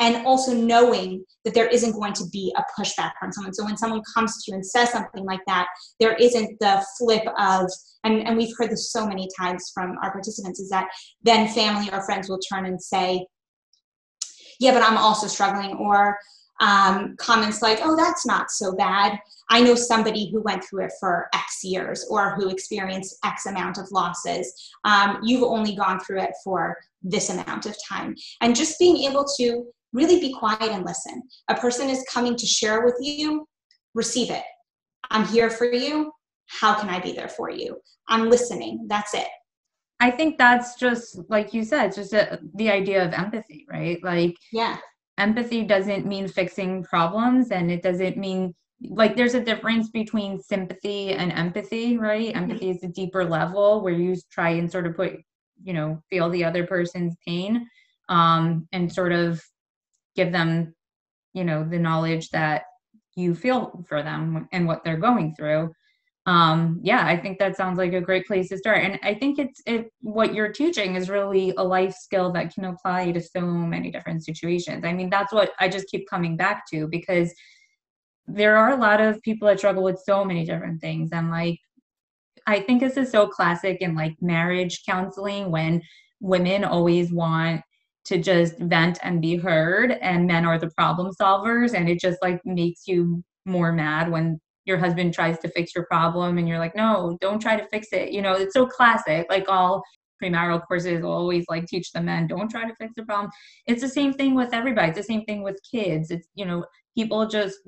[0.00, 3.54] and also knowing that there isn't going to be a pushback from someone.
[3.54, 5.66] So when someone comes to you and says something like that,
[5.98, 7.70] there isn't the flip of,
[8.04, 10.88] and, and we've heard this so many times from our participants, is that
[11.22, 13.26] then family or friends will turn and say,
[14.60, 16.18] yeah, but I'm also struggling, or
[16.60, 19.18] um, comments like, oh, that's not so bad.
[19.50, 23.78] I know somebody who went through it for X years or who experienced X amount
[23.78, 24.52] of losses.
[24.84, 28.16] Um, you've only gone through it for this amount of time.
[28.40, 31.22] And just being able to really be quiet and listen.
[31.48, 33.46] A person is coming to share with you,
[33.94, 34.44] receive it.
[35.10, 36.12] I'm here for you.
[36.46, 37.78] How can I be there for you?
[38.08, 38.86] I'm listening.
[38.88, 39.28] That's it.
[40.00, 44.02] I think that's just like you said, just a, the idea of empathy, right?
[44.02, 44.76] Like, yeah,
[45.18, 51.10] empathy doesn't mean fixing problems, and it doesn't mean like there's a difference between sympathy
[51.10, 52.28] and empathy, right?
[52.28, 52.44] Mm-hmm.
[52.44, 55.16] Empathy is a deeper level where you try and sort of put,
[55.64, 57.66] you know, feel the other person's pain,
[58.08, 59.42] um, and sort of
[60.18, 60.74] give them
[61.32, 62.62] you know the knowledge that
[63.14, 65.72] you feel for them and what they're going through.
[66.26, 68.80] Um yeah i think that sounds like a great place to start.
[68.84, 69.82] And i think it's it
[70.18, 73.40] what you're teaching is really a life skill that can apply to so
[73.74, 74.84] many different situations.
[74.84, 77.32] I mean that's what i just keep coming back to because
[78.40, 81.10] there are a lot of people that struggle with so many different things.
[81.12, 81.58] And like
[82.54, 85.72] i think this is so classic in like marriage counseling when
[86.20, 87.62] women always want
[88.08, 91.74] to just vent and be heard and men are the problem solvers.
[91.74, 95.86] And it just like makes you more mad when your husband tries to fix your
[95.86, 98.12] problem and you're like no don't try to fix it.
[98.12, 99.82] You know it's so classic like all
[100.22, 103.30] premarital courses will always like teach the men don't try to fix the problem.
[103.66, 104.88] It's the same thing with everybody.
[104.88, 106.10] It's the same thing with kids.
[106.10, 106.64] It's you know
[106.96, 107.58] people just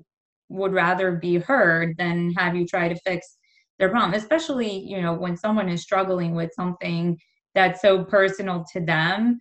[0.48, 3.38] would rather be heard than have you try to fix
[3.78, 7.16] their problem especially you know when someone is struggling with something
[7.54, 9.40] that's so personal to them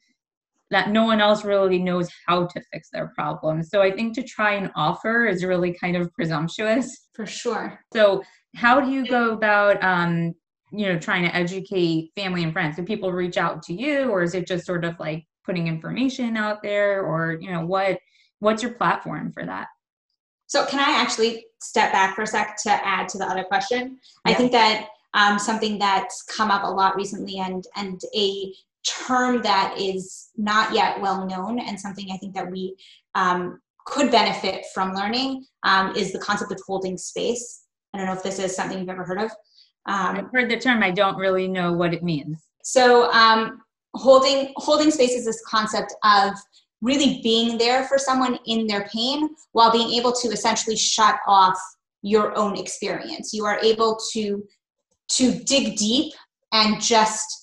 [0.71, 4.23] that no one else really knows how to fix their problem so i think to
[4.23, 7.07] try and offer is really kind of presumptuous.
[7.13, 7.79] For sure.
[7.93, 8.23] So
[8.55, 10.33] how do you go about um
[10.71, 12.75] you know trying to educate family and friends?
[12.75, 16.37] Do people reach out to you or is it just sort of like putting information
[16.37, 17.99] out there or you know what
[18.39, 19.67] what's your platform for that?
[20.47, 23.99] So can I actually step back for a sec to add to the other question?
[24.25, 24.31] Yeah.
[24.31, 28.53] I think that um, something that's come up a lot recently and and a
[28.85, 32.75] term that is not yet well known and something I think that we
[33.15, 37.63] um, could benefit from learning um, is the concept of holding space.
[37.93, 39.31] I don't know if this is something you've ever heard of.
[39.85, 40.83] Um, I've heard the term.
[40.83, 42.45] I don't really know what it means.
[42.63, 43.61] So um,
[43.95, 46.33] holding holding space is this concept of
[46.81, 51.57] really being there for someone in their pain while being able to essentially shut off
[52.01, 54.43] your own experience you are able to
[55.09, 56.13] to dig deep
[56.53, 57.38] and just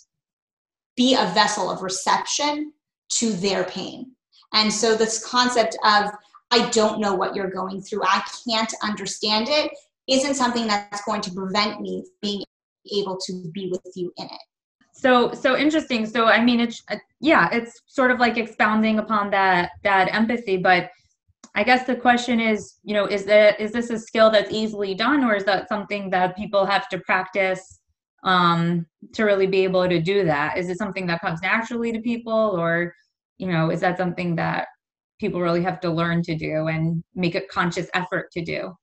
[0.96, 2.72] be a vessel of reception
[3.08, 4.12] to their pain.
[4.52, 6.10] And so this concept of
[6.52, 8.02] i don't know what you're going through.
[8.04, 9.72] I can't understand it
[10.08, 12.44] isn't something that's going to prevent me being
[12.92, 14.42] able to be with you in it.
[14.92, 16.06] So so interesting.
[16.06, 20.56] So i mean it's uh, yeah it's sort of like expounding upon that that empathy
[20.56, 20.90] but
[21.54, 24.94] i guess the question is you know is that is this a skill that's easily
[24.94, 27.80] done or is that something that people have to practice
[28.26, 32.00] um to really be able to do that is it something that comes naturally to
[32.00, 32.92] people or
[33.38, 34.68] you know is that something that
[35.18, 38.74] people really have to learn to do and make a conscious effort to do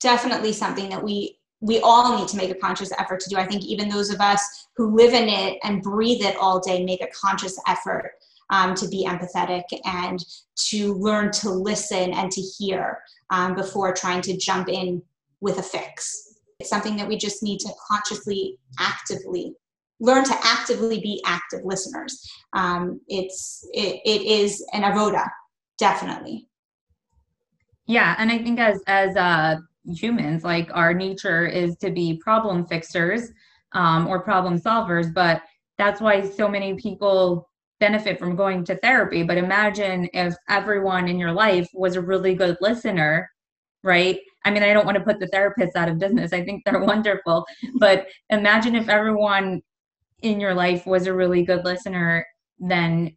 [0.00, 3.36] definitely something that we we all need to make a conscious effort to do.
[3.36, 6.84] I think even those of us who live in it and breathe it all day
[6.84, 8.10] make a conscious effort
[8.50, 10.18] um, to be empathetic and
[10.70, 12.98] to learn to listen and to hear
[13.30, 15.00] um, before trying to jump in
[15.40, 16.31] with a fix.
[16.62, 19.56] It's something that we just need to consciously, actively
[19.98, 22.24] learn to actively be active listeners.
[22.52, 25.26] Um, it's it, it is an avoda,
[25.76, 26.46] definitely.
[27.86, 32.64] Yeah, and I think as as uh humans like our nature is to be problem
[32.64, 33.32] fixers
[33.72, 35.42] um, or problem solvers but
[35.76, 37.48] that's why so many people
[37.80, 42.32] benefit from going to therapy but imagine if everyone in your life was a really
[42.32, 43.28] good listener
[43.82, 44.18] right?
[44.44, 46.80] I mean i don't want to put the therapists out of business i think they're
[46.84, 47.44] wonderful
[47.78, 49.60] but imagine if everyone
[50.22, 52.26] in your life was a really good listener
[52.58, 53.16] then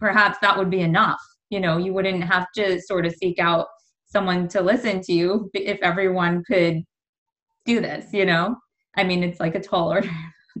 [0.00, 1.76] perhaps that would be enough you know?
[1.76, 3.66] You wouldn't have to sort of seek out
[4.06, 6.82] someone to listen to you if everyone could
[7.66, 8.56] do this you know?
[8.96, 10.10] I mean it's like a tall order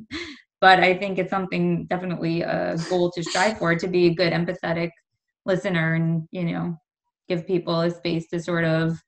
[0.60, 4.32] but i think it's something definitely a goal to strive for to be a good
[4.32, 4.90] empathetic
[5.46, 6.76] listener and you know
[7.28, 8.98] give people a space to sort of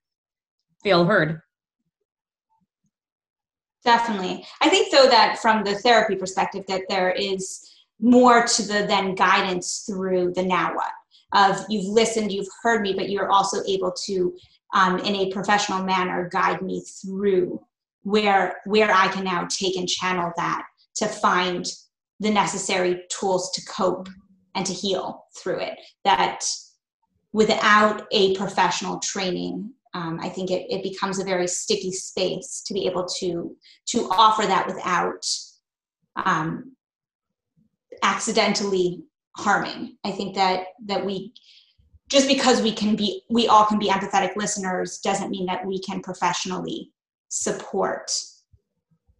[0.87, 1.41] feel heard
[3.83, 7.69] definitely i think though that from the therapy perspective that there is
[7.99, 10.91] more to the then guidance through the now what
[11.33, 14.33] of you've listened, you've heard me, but you're also able to,
[14.73, 17.59] um, in a professional manner, guide me through
[18.03, 20.63] where where I can now take and channel that
[20.95, 21.65] to find
[22.19, 24.07] the necessary tools to cope
[24.55, 25.77] and to heal through it.
[26.05, 26.45] That
[27.33, 32.73] without a professional training, um, I think it, it becomes a very sticky space to
[32.73, 33.55] be able to
[33.87, 35.25] to offer that without
[36.25, 36.75] um,
[38.03, 39.03] accidentally
[39.37, 39.97] harming.
[40.03, 41.33] I think that that we
[42.09, 45.79] just because we can be we all can be empathetic listeners doesn't mean that we
[45.79, 46.91] can professionally
[47.29, 48.11] support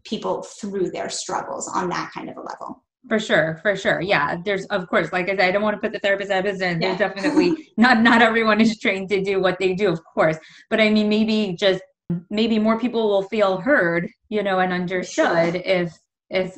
[0.05, 2.83] people through their struggles on that kind of a level.
[3.07, 4.01] For sure, for sure.
[4.01, 4.37] Yeah.
[4.43, 6.45] There's of course, like I said, I don't want to put the therapist out of
[6.45, 6.77] business.
[6.81, 6.95] Yeah.
[6.95, 10.37] There's definitely not not everyone is trained to do what they do, of course.
[10.69, 11.81] But I mean maybe just
[12.29, 15.61] maybe more people will feel heard, you know, and understood sure.
[15.65, 15.93] if
[16.29, 16.55] if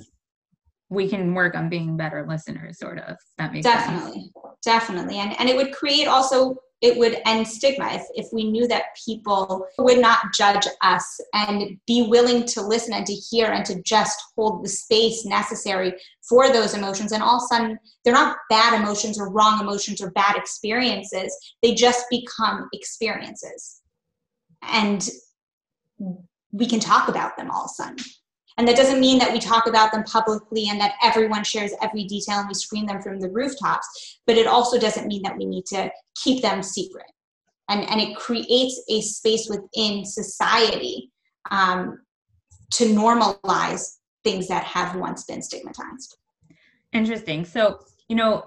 [0.90, 3.84] we can work on being better listeners sort of that makes sense.
[3.84, 4.56] definitely sense.
[4.64, 8.67] definitely and and it would create also it would end stigma if, if we knew
[8.67, 13.65] that people would not judge us and be willing to listen and to hear and
[13.65, 17.11] to just hold the space necessary for those emotions.
[17.11, 21.36] And all of a sudden they're not bad emotions or wrong emotions or bad experiences.
[21.61, 23.82] They just become experiences.
[24.61, 25.07] And
[26.51, 27.97] we can talk about them all of a sudden
[28.60, 32.03] and that doesn't mean that we talk about them publicly and that everyone shares every
[32.03, 35.45] detail and we screen them from the rooftops, but it also doesn't mean that we
[35.45, 35.89] need to
[36.22, 37.05] keep them secret.
[37.70, 41.10] And, and it creates a space within society
[41.49, 42.01] um,
[42.74, 46.18] to normalize things that have once been stigmatized.
[46.91, 47.45] Interesting.
[47.45, 47.80] So,
[48.10, 48.43] you know,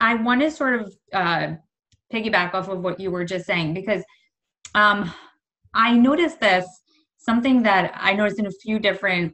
[0.00, 1.52] I want to sort of uh,
[2.12, 4.02] piggyback off of what you were just saying because
[4.74, 5.12] Um,
[5.74, 6.66] I noticed this
[7.30, 9.32] something that I noticed in a few different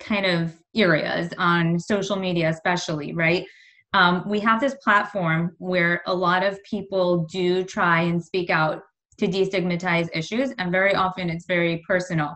[0.00, 3.44] kind of areas on social media, especially, right?
[3.92, 8.80] Um, we have this platform where a lot of people do try and speak out
[9.18, 12.34] to destigmatize issues, and very often it's very personal.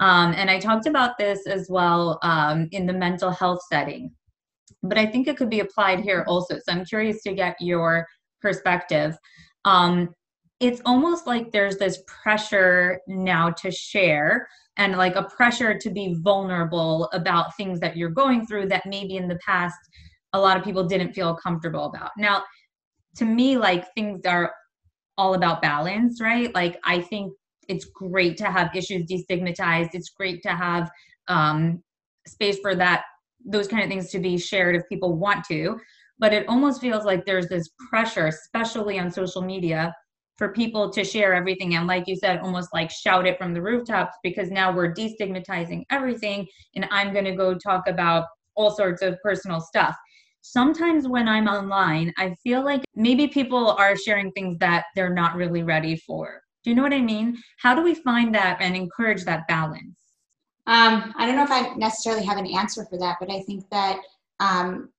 [0.00, 4.12] Um, and I talked about this as well um, in the mental health setting,
[4.82, 6.56] but I think it could be applied here also.
[6.56, 8.06] So I'm curious to get your
[8.42, 9.16] perspective.
[9.64, 10.10] Um,
[10.64, 14.48] it's almost like there's this pressure now to share
[14.78, 19.18] and like a pressure to be vulnerable about things that you're going through that maybe
[19.18, 19.76] in the past
[20.32, 22.12] a lot of people didn't feel comfortable about.
[22.16, 22.44] Now,
[23.16, 24.54] to me, like things are
[25.18, 26.52] all about balance, right?
[26.54, 27.34] Like I think
[27.68, 29.90] it's great to have issues destigmatized.
[29.92, 30.90] It's great to have
[31.28, 31.82] um,
[32.26, 33.04] space for that,
[33.44, 35.78] those kind of things to be shared if people want to.
[36.18, 39.94] But it almost feels like there's this pressure, especially on social media,
[40.36, 43.62] for people to share everything and like you said almost like shout it from the
[43.62, 48.26] rooftops because now we're destigmatizing everything and i'm going to go talk about
[48.56, 49.96] all sorts of personal stuff.
[50.42, 55.36] Sometimes when i'm online i feel like maybe people are sharing things that they're not
[55.36, 56.40] really ready for.
[56.62, 57.38] Do you know what i mean?
[57.58, 59.98] How do we find that and encourage that balance?
[60.66, 63.64] Um, i don't know if i necessarily have an answer for that but i think
[63.70, 64.00] that
[64.40, 64.90] um,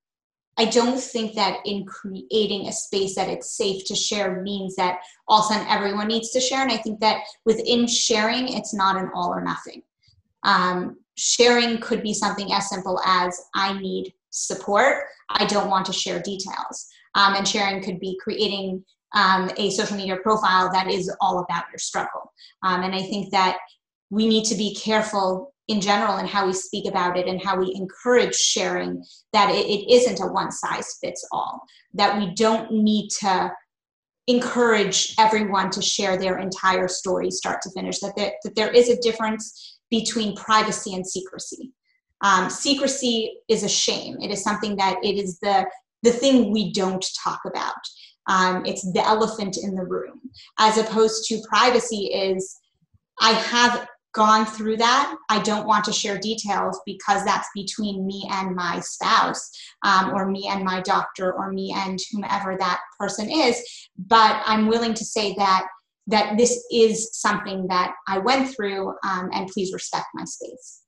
[0.58, 5.00] I don't think that in creating a space that it's safe to share means that
[5.28, 6.62] all of a sudden everyone needs to share.
[6.62, 9.82] And I think that within sharing, it's not an all or nothing.
[10.44, 15.06] Um, sharing could be something as simple as I need support.
[15.30, 16.88] I don't want to share details.
[17.16, 18.84] Um, and sharing could be creating
[19.14, 22.32] um, a social media profile that is all about your struggle.
[22.64, 23.58] Um, and I think that
[24.10, 27.58] we need to be careful in general and how we speak about it and how
[27.58, 29.04] we encourage sharing
[29.34, 31.62] that it, it isn't a one size fits all
[31.94, 33.52] that we don't need to
[34.28, 38.90] encourage everyone to share their entire story start to finish that there, that there is
[38.90, 41.72] a difference between privacy and secrecy.
[42.22, 44.18] Um, secrecy is a shame.
[44.22, 45.66] It is something that it is the
[46.02, 47.74] the thing we don't talk about.
[48.28, 50.22] Um, it's the elephant in the room.
[50.60, 52.60] As opposed to privacy is
[53.22, 55.16] i have gone through that.
[55.30, 59.52] I don't want to share details because that's between me and my spouse,
[59.84, 63.62] um, or me and my doctor, or me and whomever that person is.
[63.98, 65.68] But I'm willing to say that
[66.08, 70.84] that this is something that I went through, um, and please respect my space.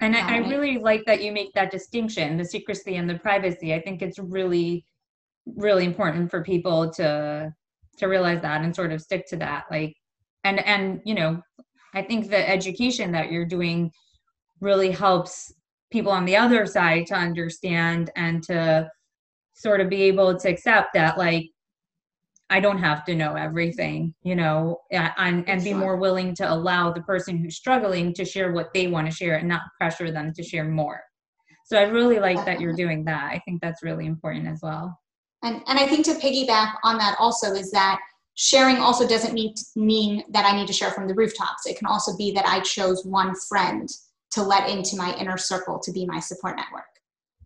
[0.00, 3.74] And I, I really like that you make that distinction, the secrecy and the privacy.
[3.74, 4.84] I think it's really,
[5.46, 7.54] really important for people to
[7.98, 9.64] to realize that and sort of stick to that.
[9.70, 9.94] Like,
[10.44, 11.42] and and you know,
[11.96, 13.90] I think the education that you're doing
[14.60, 15.52] really helps
[15.90, 18.90] people on the other side to understand and to
[19.54, 21.46] sort of be able to accept that like
[22.50, 26.92] I don't have to know everything, you know, and, and be more willing to allow
[26.92, 30.32] the person who's struggling to share what they want to share and not pressure them
[30.34, 31.00] to share more.
[31.64, 33.32] So I really like that you're doing that.
[33.32, 34.96] I think that's really important as well.
[35.42, 37.98] And, and I think to piggyback on that also is that
[38.36, 41.66] sharing also doesn't mean, mean that I need to share from the rooftops.
[41.66, 43.88] It can also be that I chose one friend
[44.32, 46.84] to let into my inner circle to be my support network.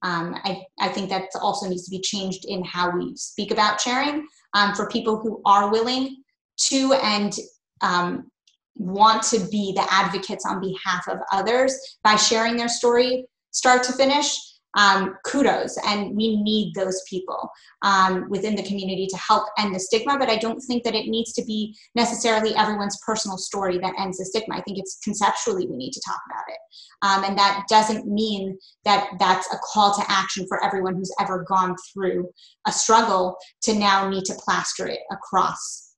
[0.03, 3.81] Um, I, I think that also needs to be changed in how we speak about
[3.81, 6.23] sharing um, for people who are willing
[6.69, 7.35] to and
[7.83, 8.31] um,
[8.77, 13.93] want to be the advocates on behalf of others by sharing their story start to
[13.93, 14.37] finish
[14.77, 17.51] um, kudos and we need those people
[17.83, 21.09] um, within the community to help end the stigma but i don't think that it
[21.09, 24.57] needs to be necessarily everyone's personal story that ends the stigma.
[24.57, 26.59] I think it's conceptually we need to talk about it.
[27.03, 31.45] Um, and that doesn't mean that that's a call to action for everyone who's ever
[31.49, 32.31] gone through
[32.67, 35.95] a struggle to now need to plaster it across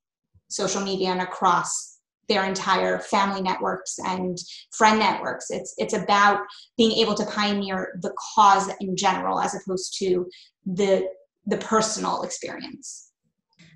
[0.48, 1.91] social media and across
[2.28, 4.38] their entire family networks and
[4.72, 5.50] friend networks.
[5.50, 6.40] It's it's about
[6.76, 10.26] being able to pioneer the cause in general as opposed to
[10.64, 11.08] the
[11.46, 13.10] the personal experience.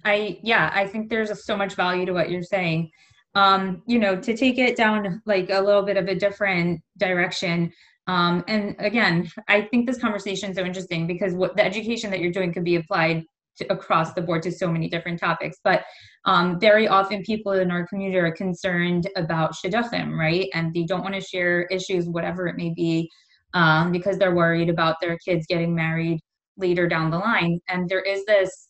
[0.05, 2.91] I yeah, I think there's so much value to what you're saying.
[3.35, 7.71] Um, you know, to take it down like a little bit of a different direction.
[8.07, 12.21] Um, and again, I think this conversation is so interesting because what the education that
[12.21, 13.25] you're doing could be applied
[13.59, 15.59] to, across the board to so many different topics.
[15.63, 15.85] But
[16.25, 20.49] um, very often people in our community are concerned about shidduchim, right?
[20.55, 23.09] And they don't want to share issues, whatever it may be,
[23.55, 26.21] um, because they're worried about their kids getting married
[26.57, 27.61] later down the line.
[27.69, 28.69] And there is this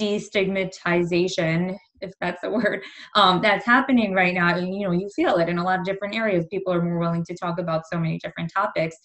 [0.00, 2.82] destigmatization, if that's the word,
[3.14, 4.56] um, that's happening right now.
[4.56, 6.46] And, you know, you feel it in a lot of different areas.
[6.50, 8.96] People are more willing to talk about so many different topics.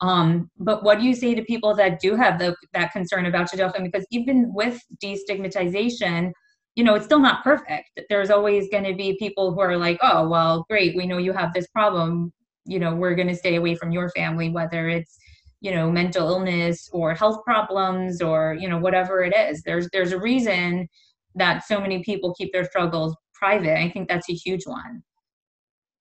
[0.00, 3.50] Um, but what do you say to people that do have the, that concern about
[3.50, 3.84] shidduchim?
[3.84, 6.32] Because even with destigmatization,
[6.76, 7.90] you know, it's still not perfect.
[8.08, 11.32] There's always going to be people who are like, oh, well, great, we know you
[11.32, 12.32] have this problem.
[12.66, 15.18] You know, we're going to stay away from your family, whether it's,
[15.60, 19.62] you know, mental illness or health problems or, you know, whatever it is.
[19.62, 20.86] There's there's a reason
[21.34, 23.76] that so many people keep their struggles private.
[23.76, 25.02] I think that's a huge one.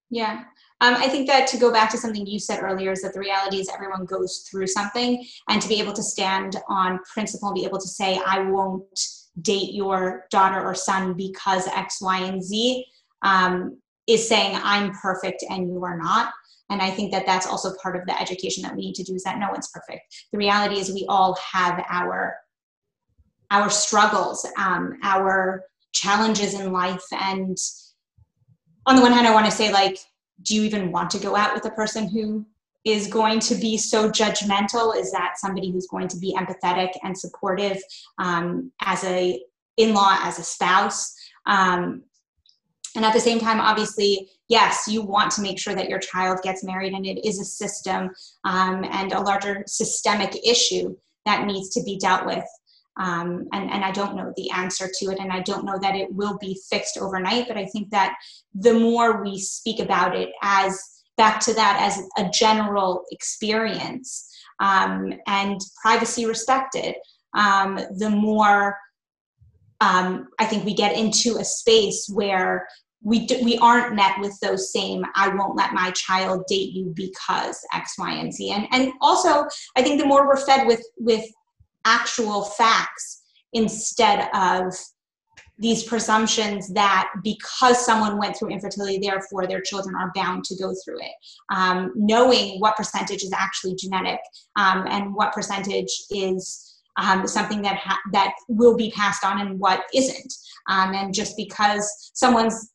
[0.10, 0.43] Yeah.
[0.80, 3.19] Um, I think that to go back to something you said earlier is that the
[3.19, 7.55] reality is everyone goes through something, and to be able to stand on principle and
[7.55, 8.99] be able to say, I won't
[9.41, 12.86] date your daughter or son because X, Y, and Z
[13.23, 16.32] um, is saying, I'm perfect and you are not.
[16.69, 19.15] And I think that that's also part of the education that we need to do
[19.15, 20.25] is that no one's perfect.
[20.32, 22.36] The reality is we all have our
[23.49, 25.63] our struggles, um, our
[25.93, 27.57] challenges in life, and
[28.86, 29.97] on the one hand, I want to say like
[30.42, 32.46] do you even want to go out with a person who
[32.86, 34.96] is going to be so judgmental?
[34.96, 37.82] Is that somebody who's going to be empathetic and supportive
[38.18, 39.42] um, as a
[39.78, 41.14] in-law as a spouse?
[41.46, 42.04] Um,
[42.98, 46.40] and at the same time obviously yes you want to make sure that your child
[46.42, 48.10] gets married and it is a system
[48.44, 52.46] um, and a larger systemic issue that needs to be dealt with
[52.98, 55.95] um, and, and I don't know the answer to it, and I don't know that
[55.95, 57.48] it will be fixed overnight.
[57.48, 58.16] But I think that
[58.54, 60.80] the more we speak about it as
[61.18, 64.30] back to that as a general experience
[64.60, 66.95] um, and privacy respected,
[67.36, 68.78] um, the more
[69.82, 72.68] um, I think we get into a space where
[73.04, 76.91] we do, we aren't met with those same I won't let my child date you
[76.95, 78.52] because X, Y, and Z.
[78.52, 79.45] And and also
[79.76, 81.24] I think the more we're fed with with
[81.88, 83.24] actual facts
[83.54, 84.74] instead of
[85.60, 90.74] these presumptions that because someone went through infertility, therefore their children are bound to go
[90.84, 91.12] through it.
[91.52, 94.20] Um, knowing what percentage is actually genetic
[94.56, 99.60] um, and what percentage is um, something that ha- that will be passed on and
[99.60, 100.34] what isn't.
[100.70, 102.72] Um, and just because someone's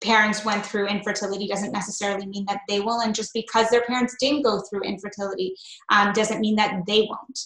[0.00, 4.16] parents went through infertility doesn't necessarily mean that they will, and just because their parents
[4.20, 5.54] didn't go through infertility
[5.90, 7.38] um, doesn't mean that they won't.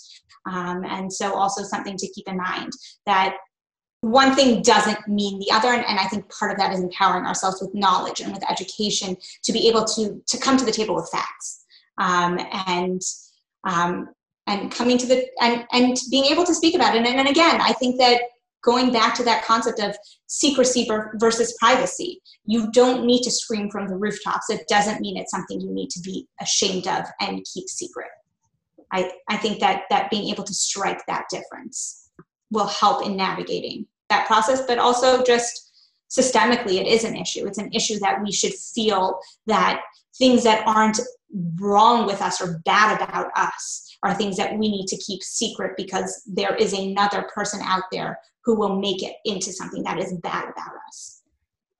[0.46, 2.72] Um, and so, also something to keep in mind
[3.06, 3.36] that
[4.00, 5.68] one thing doesn't mean the other.
[5.68, 9.16] And, and, i think part of that is empowering ourselves with knowledge and with education
[9.44, 11.64] to be able to to come to the table with facts.
[11.98, 13.00] Um, and
[13.64, 14.08] um,
[14.46, 16.98] and coming to the and and being able to speak about it.
[16.98, 18.20] And, and again i think that
[18.62, 20.88] going back to that concept of secrecy
[21.18, 24.50] versus privacy you don't need to scream from the rooftops.
[24.50, 28.08] It doesn't mean it's something you need to be ashamed of and keep secret
[28.94, 32.10] I, I think that that being able to strike that difference
[32.52, 35.72] will help in navigating that process, but also just
[36.08, 37.44] systemically, it is an issue.
[37.46, 39.80] It's an issue that we should feel that
[40.16, 41.00] things that aren't
[41.60, 45.72] wrong with us or bad about us are things that we need to keep secret
[45.76, 50.12] because there is another person out there who will make it into something that is
[50.22, 51.22] bad about us.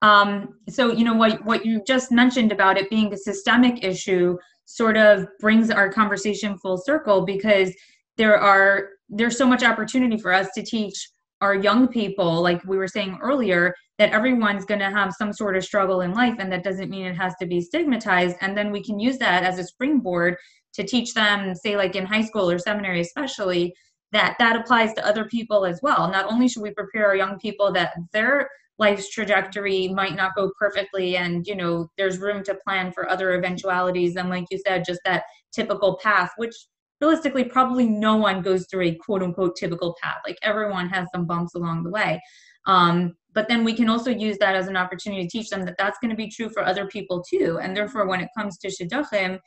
[0.03, 4.37] Um, so you know what what you just mentioned about it being a systemic issue
[4.67, 7.75] sort of brings our conversation full circle because
[8.17, 11.11] there are there's so much opportunity for us to teach
[11.41, 15.57] our young people like we were saying earlier that everyone's going to have some sort
[15.57, 18.37] of struggle in life and that doesn't mean it has to be stigmatized.
[18.41, 20.37] And then we can use that as a springboard
[20.73, 23.75] to teach them say like in high school or seminary especially
[24.11, 26.11] that that applies to other people as well.
[26.11, 28.49] Not only should we prepare our young people that their
[28.79, 33.35] life's trajectory might not go perfectly and you know there's room to plan for other
[33.35, 35.23] eventualities and like you said just that
[35.53, 36.55] typical path which
[37.01, 40.19] realistically probably no one goes through a quote unquote typical path.
[40.27, 42.21] Like everyone has some bumps along the way.
[42.67, 45.75] Um, but then we can also use that as an opportunity to teach them that
[45.77, 47.59] that's going to be true for other people too.
[47.61, 49.39] And therefore when it comes to shidduchim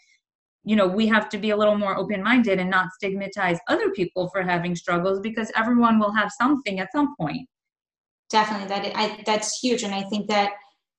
[0.63, 4.30] you know we have to be a little more open-minded and not stigmatize other people
[4.30, 7.47] for having struggles because everyone will have something at some point
[8.30, 9.84] definitely that I, that's huge.
[9.84, 10.51] And i think that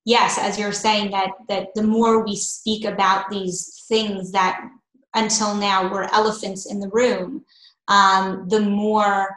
[0.05, 4.61] yes as you're saying that that the more we speak about these things that
[5.15, 7.45] until now were elephants in the room
[7.89, 9.35] um, the more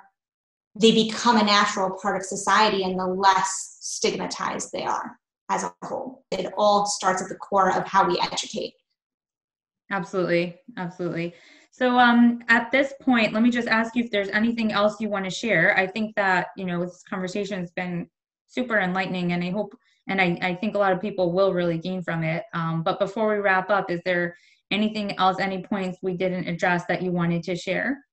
[0.75, 5.17] they become a natural part of society and the less stigmatized they are
[5.49, 6.23] as a whole.
[6.31, 8.73] It all starts at the core of how we educate.
[9.89, 10.57] Absolutely.
[10.77, 11.33] Absolutely
[11.72, 15.09] so um, at this point, let me just ask you if there's anything else you
[15.09, 15.76] want to share.
[15.78, 18.09] I think that, you know, this conversation has been
[18.47, 19.74] super enlightening and I hope,
[20.07, 22.43] and I, I think a lot of people will really gain from it.
[22.53, 24.36] Um, but before we wrap up, is there
[24.69, 28.03] anything else, any points we didn't address that you wanted to share?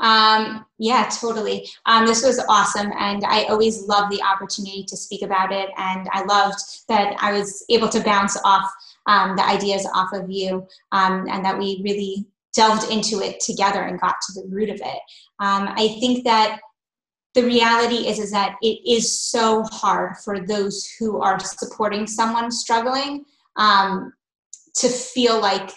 [0.00, 1.68] Um, yeah, totally.
[1.86, 5.70] Um, this was awesome, and I always love the opportunity to speak about it.
[5.76, 6.58] And I loved
[6.88, 8.68] that I was able to bounce off
[9.06, 13.82] um, the ideas off of you, um, and that we really delved into it together
[13.82, 15.00] and got to the root of it.
[15.40, 16.60] Um, I think that
[17.34, 22.50] the reality is is that it is so hard for those who are supporting someone
[22.50, 23.24] struggling
[23.56, 24.12] um,
[24.74, 25.70] to feel like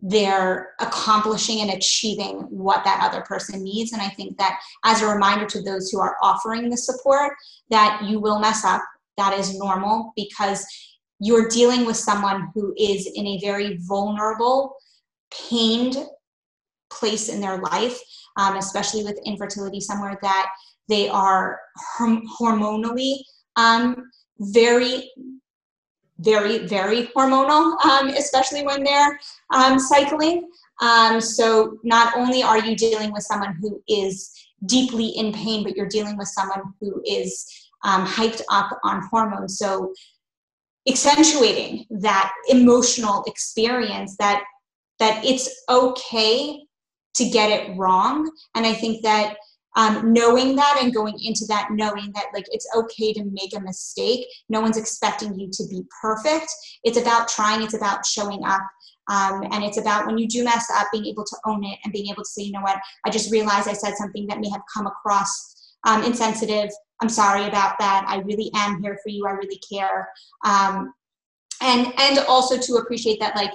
[0.00, 5.06] they're accomplishing and achieving what that other person needs and i think that as a
[5.06, 7.32] reminder to those who are offering the support
[7.70, 8.82] that you will mess up
[9.16, 10.66] that is normal because
[11.18, 14.76] you're dealing with someone who is in a very vulnerable
[15.30, 15.96] pained
[16.90, 17.98] place in their life
[18.36, 20.48] um, especially with infertility somewhere that
[20.88, 21.58] they are
[21.98, 23.16] hormonally
[23.56, 25.10] um, very
[26.18, 29.18] very, very hormonal, um, especially when they're
[29.52, 30.48] um, cycling.
[30.80, 34.32] Um, so not only are you dealing with someone who is
[34.66, 37.46] deeply in pain, but you're dealing with someone who is
[37.84, 39.58] um, hyped up on hormones.
[39.58, 39.92] So
[40.88, 44.42] accentuating that emotional experience that
[44.98, 46.62] that it's okay
[47.14, 48.30] to get it wrong.
[48.54, 49.36] And I think that
[49.76, 53.60] um, knowing that and going into that knowing that like it's okay to make a
[53.60, 54.26] mistake.
[54.48, 56.46] No one's expecting you to be perfect.
[56.82, 57.62] It's about trying.
[57.62, 58.62] It's about showing up.
[59.08, 61.92] Um, and it's about when you do mess up being able to own it and
[61.92, 62.80] being able to say you know what?
[63.04, 66.70] I just realized i said something that may have come across um, insensitive.
[67.02, 68.04] I'm sorry about that.
[68.08, 69.26] I really am here for you.
[69.26, 70.08] I really care.
[70.44, 70.92] Um,
[71.62, 73.52] and and also to appreciate that like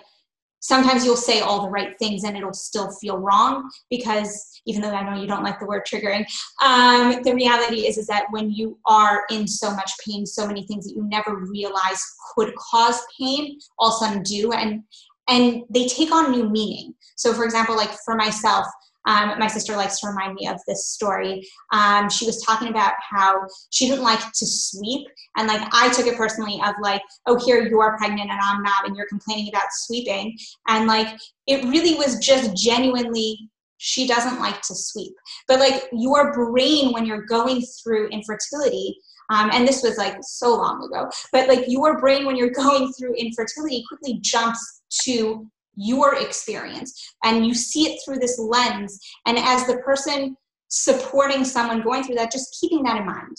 [0.62, 4.91] sometimes you'll say all the right things and it'll still feel wrong because even though
[4.91, 6.26] i know you don't like the word triggering
[6.64, 10.66] um, the reality is is that when you are in so much pain so many
[10.66, 12.03] things that you never realized
[12.36, 14.82] could cause pain all of a sudden do and
[15.28, 16.93] and they take on new meaning.
[17.16, 18.66] So for example like for myself
[19.06, 21.47] um, my sister likes to remind me of this story.
[21.74, 23.41] Um, she was talking about how
[23.72, 27.68] she didn't like to sweep, and like I took it personally of like, oh, here
[27.68, 30.38] you are pregnant and I'm not, and you're complaining about sweeping,
[30.68, 31.08] and like
[31.47, 33.49] it really was just genuinely
[33.84, 35.14] she doesn't like to sweep.
[35.47, 38.95] But like your brain when you're going through infertility,
[39.32, 42.93] um, and this was like so long ago, but like your brain when you're going
[42.93, 48.99] through infertility quickly jumps to your experience and you see it through this lens.
[49.26, 50.36] And as the person
[50.72, 53.38] supporting someone going through that just keeping that in mind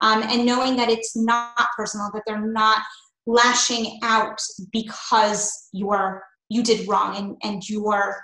[0.00, 2.82] um, and knowing that it's not personal that they're not
[3.26, 4.40] lashing out
[4.72, 8.20] because you're you did wrong and, and you're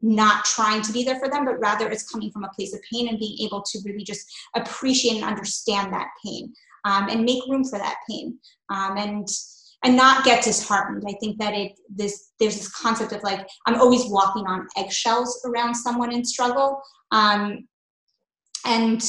[0.00, 2.80] not trying to be there for them but rather it's coming from a place of
[2.90, 4.26] pain and being able to really just
[4.56, 6.52] appreciate and understand that pain
[6.86, 8.38] um, and make room for that pain
[8.70, 9.28] um, and
[9.84, 11.04] and not get disheartened.
[11.06, 15.44] I think that it this there's this concept of like I'm always walking on eggshells
[15.44, 16.82] around someone in struggle,
[17.12, 17.68] um,
[18.64, 19.04] and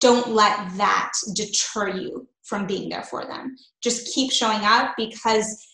[0.00, 3.56] don't let that deter you from being there for them.
[3.82, 5.66] Just keep showing up because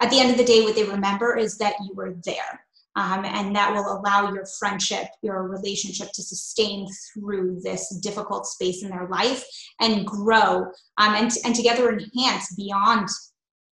[0.00, 2.60] at the end of the day, what they remember is that you were there.
[2.96, 8.84] Um, and that will allow your friendship, your relationship to sustain through this difficult space
[8.84, 9.44] in their life
[9.80, 10.66] and grow
[10.98, 13.08] um, and, and together enhance beyond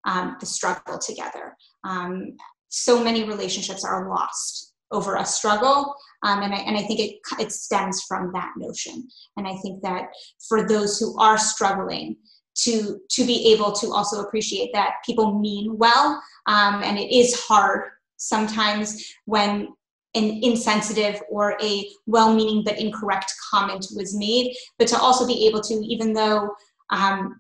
[0.06, 1.56] um, the struggle together.
[1.84, 2.38] Um,
[2.70, 5.94] so many relationships are lost over a struggle,
[6.24, 9.08] um, and, I, and I think it, it stems from that notion.
[9.38, 10.08] And I think that
[10.48, 12.18] for those who are struggling,
[12.56, 17.40] to to be able to also appreciate that people mean well, um, and it is
[17.48, 19.70] hard sometimes when
[20.16, 25.62] an insensitive or a well-meaning but incorrect comment was made, but to also be able
[25.62, 26.50] to, even though
[26.90, 27.40] um,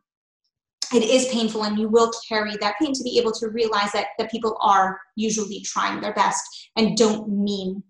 [0.93, 4.07] it is painful and you will carry that pain to be able to realize that,
[4.17, 6.41] that people are usually trying their best
[6.75, 7.83] and don't mean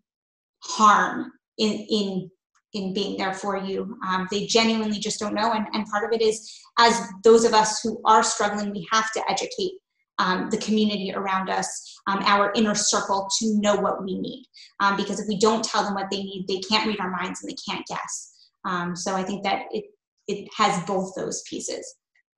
[0.63, 2.31] harm in in
[2.73, 3.97] in being there for you.
[4.07, 7.53] Um, they genuinely just don't know and, and part of it is as those of
[7.53, 9.73] us who are struggling we have to educate
[10.19, 14.45] um, the community around us um, our inner circle to know what we need.
[14.81, 17.41] Um, because if we don't tell them what they need they can't read our minds
[17.41, 18.35] and they can't guess.
[18.65, 19.85] Um, so i think that it
[20.27, 21.95] it has both those pieces.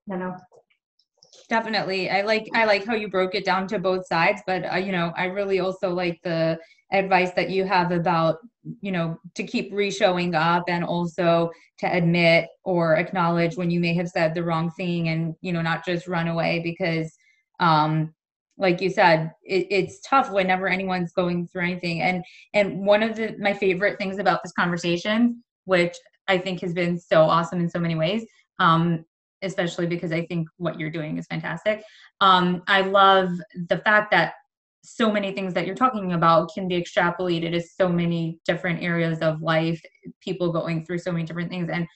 [0.07, 0.35] I don't know
[1.51, 2.09] definitely.
[2.09, 4.93] I like i like how you broke it down to both sides but uh, you
[4.93, 6.57] know i really also like the
[6.93, 8.37] advice that you have about
[8.79, 13.93] you know to keep re-showing up and also to admit or acknowledge when you may
[13.93, 17.17] have said the wrong thing and you know not just run away because
[17.59, 18.13] um
[18.57, 22.01] like you said it, it's tough whenever anyone's going through anything.
[22.01, 22.23] And
[22.53, 25.95] and one of the my favorite things about this conversation which
[26.27, 28.25] i think has been so awesome in so many ways
[28.59, 29.05] um,
[29.41, 31.83] especially because I think what you're doing is fantastic.
[32.19, 33.29] Um, I love
[33.69, 34.33] the fact that
[34.83, 39.19] so many things that you're talking about can be extrapolated to so many different areas
[39.19, 39.81] of life,
[40.21, 41.69] people going through so many different things.
[41.69, 41.87] And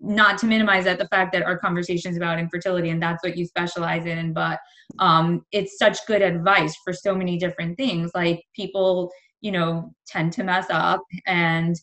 [0.00, 3.36] not to minimize that the fact that our conversation is about infertility and that's what
[3.38, 4.58] you specialize in, but
[4.98, 8.10] um, it's such good advice for so many different things.
[8.14, 11.76] Like people, you know, tend to mess up and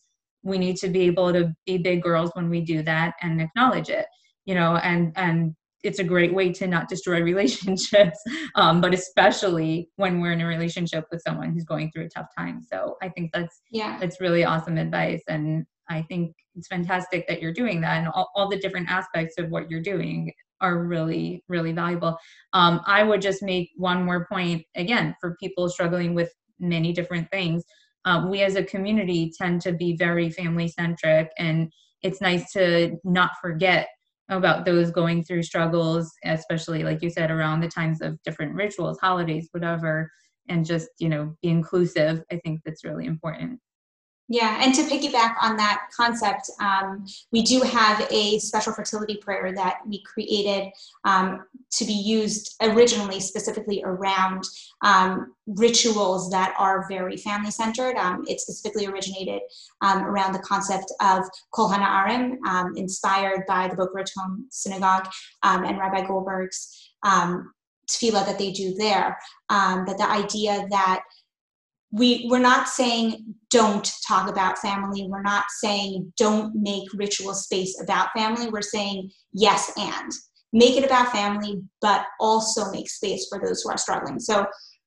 [0.44, 3.90] we need to be able to be big girls when we do that and acknowledge
[3.90, 4.06] it
[4.46, 8.20] you know and and it's a great way to not destroy relationships
[8.56, 12.28] um, but especially when we're in a relationship with someone who's going through a tough
[12.38, 12.62] time.
[12.62, 13.98] So i think that's yeah.
[14.00, 18.30] that's really awesome advice and i think it's fantastic that you're doing that and all,
[18.36, 22.18] all the different aspects of what you're doing are really really valuable.
[22.54, 27.30] Um, i would just make one more point again for people struggling with many different
[27.32, 27.64] things.
[28.06, 31.72] Um, we as a community tend to be very family centric and
[32.02, 33.88] it's nice to not forget
[34.38, 38.98] about those going through struggles especially like you said around the times of different rituals
[39.00, 40.10] holidays whatever
[40.50, 43.60] and just you know be inclusive i think that's really important
[44.32, 49.54] yeah, and to piggyback on that concept, um, we do have a special fertility prayer
[49.54, 50.72] that we created
[51.04, 54.46] um, to be used originally specifically around
[54.84, 57.98] um, rituals that are very family centered.
[57.98, 59.42] Um, it specifically originated
[59.82, 65.10] um, around the concept of Kol Hana'arim, um, inspired by the Boca Raton Synagogue
[65.44, 69.18] and Rabbi Goldberg's tefillah that they do there.
[69.50, 71.04] but the idea that
[71.92, 75.08] we we're not saying don't talk about family.
[75.10, 78.50] We're not saying don't make ritual space about family.
[78.50, 80.12] We're saying yes and.
[80.54, 84.20] Make it about family but also make space for those who are struggling.
[84.20, 84.46] So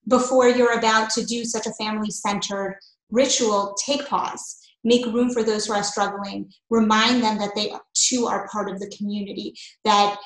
[0.08, 2.78] before you're about to do such a family centered
[3.10, 4.60] ritual take pause.
[4.82, 6.50] Make room for those who are struggling.
[6.68, 10.18] Remind them that they too are part of the community that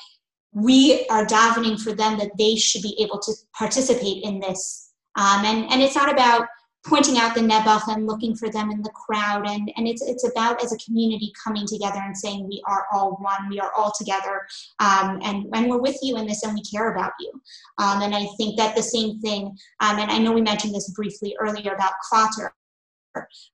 [0.51, 4.91] we are davening for them that they should be able to participate in this.
[5.15, 6.47] Um, and and it's not about
[6.85, 9.47] pointing out the nebuch and looking for them in the crowd.
[9.47, 13.17] And, and it's, it's about as a community coming together and saying we are all
[13.19, 13.49] one.
[13.49, 14.47] We are all together
[14.79, 17.31] um, and, and we're with you in this and we care about you.
[17.77, 20.89] Um, and i think that the same thing um, and i know we mentioned this
[20.91, 22.49] briefly earlier about kvatter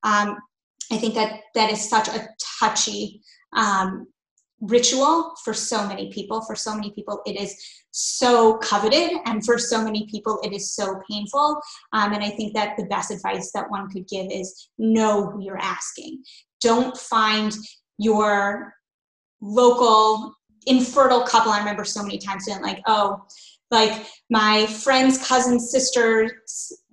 [0.03, 0.37] um,
[0.91, 2.27] i think that that is such a
[2.59, 3.21] touchy
[3.55, 4.07] um,
[4.61, 6.41] ritual for so many people.
[6.41, 7.55] For so many people it is
[7.97, 11.61] so coveted and for so many people it is so painful.
[11.93, 15.41] Um, and i think that the best advice that one could give is know who
[15.41, 16.21] you're asking.
[16.59, 17.53] Don't find
[17.97, 18.73] your
[19.41, 20.35] local
[20.67, 21.53] infertile couple.
[21.53, 23.23] I remember so many times saying like oh
[23.71, 26.29] like my friend's cousin's sister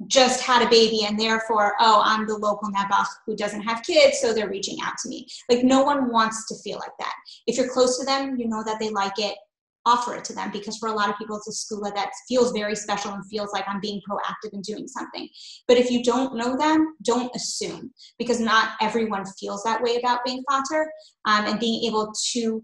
[0.07, 4.21] just had a baby and therefore oh i'm the local nebuch who doesn't have kids
[4.21, 5.27] so they're reaching out to me.
[5.51, 7.13] Like no one wants to feel like that.
[7.47, 9.37] If you're close to them you know that they like it
[9.85, 12.53] offer it to them because for a lot of people it's a segulah that feels
[12.53, 15.29] very special and feels like I'm being proactive and doing something.
[15.67, 20.25] But if you don't know them, don't assume because not everyone feels that way about
[20.25, 20.85] being kvatter
[21.27, 22.63] um, and being able to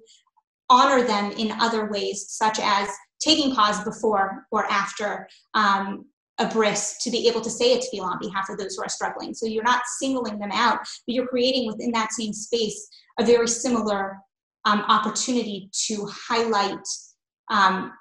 [0.70, 2.88] honor them in other ways, such as
[3.20, 6.04] taking pause before or after um,
[6.38, 8.82] a bris to be able to say it to feel on behalf of those who
[8.82, 9.34] are struggling.
[9.34, 12.88] So you're not singling them out, but you're creating within that same space
[13.18, 14.18] a very similar
[14.64, 16.78] um, opportunity to highlight
[17.50, 17.92] um,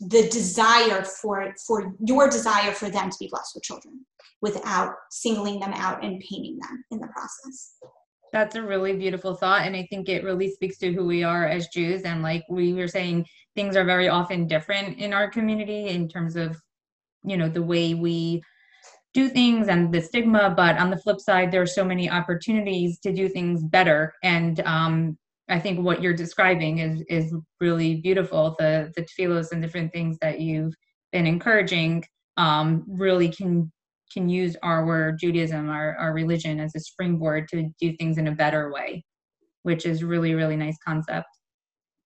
[0.00, 4.04] the desire for for your desire for them to be blessed with children
[4.40, 7.74] without singling them out and painting them in the process.
[8.32, 11.46] That's a really beautiful thought and i think it really speaks to who we are
[11.46, 13.26] as jews and like we were saying
[13.56, 16.60] things are very often different in our community in terms of
[17.24, 18.42] you know the way we
[19.14, 22.98] do things and the stigma but on the flip side there are so many opportunities
[22.98, 25.16] to do things better and um,
[25.48, 28.54] I think what you're describing is is really beautiful.
[28.58, 30.74] The the tefillos and different things that you've
[31.12, 32.04] been encouraging
[32.36, 33.72] um, really can
[34.12, 38.32] can use our Judaism, our, our religion as a springboard to do things in a
[38.32, 39.04] better way,
[39.62, 41.26] which is really, really nice concept.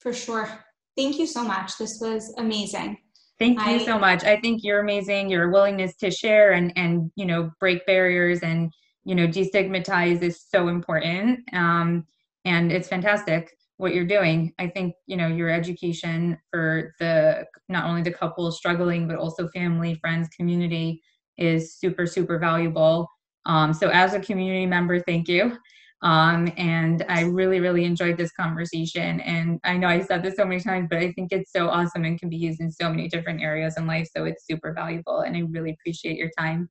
[0.01, 0.49] For sure.
[0.97, 1.79] Thank you so much.
[1.79, 2.99] This was amazing.
[3.39, 4.25] Thank you I, so much.
[4.25, 5.31] I think you're amazing.
[5.31, 8.73] Your willingness to share and and you know break barriers and
[9.05, 11.41] you know destigmatize is so important.
[11.53, 12.05] Um,
[12.45, 14.53] and it's fantastic what you're doing.
[14.59, 19.49] I think you know your education for the not only the couple struggling but also
[19.49, 21.03] family friends community
[21.37, 23.09] is super super valuable.
[23.45, 25.57] Um, so as a community member thank you.
[26.03, 29.21] Um, and i really really enjoyed this conversation.
[29.21, 32.05] And i know i said this so many times but i think it's so awesome
[32.05, 34.09] and can be used in so many different areas in life.
[34.17, 36.69] So it's super valuable and i really appreciate your time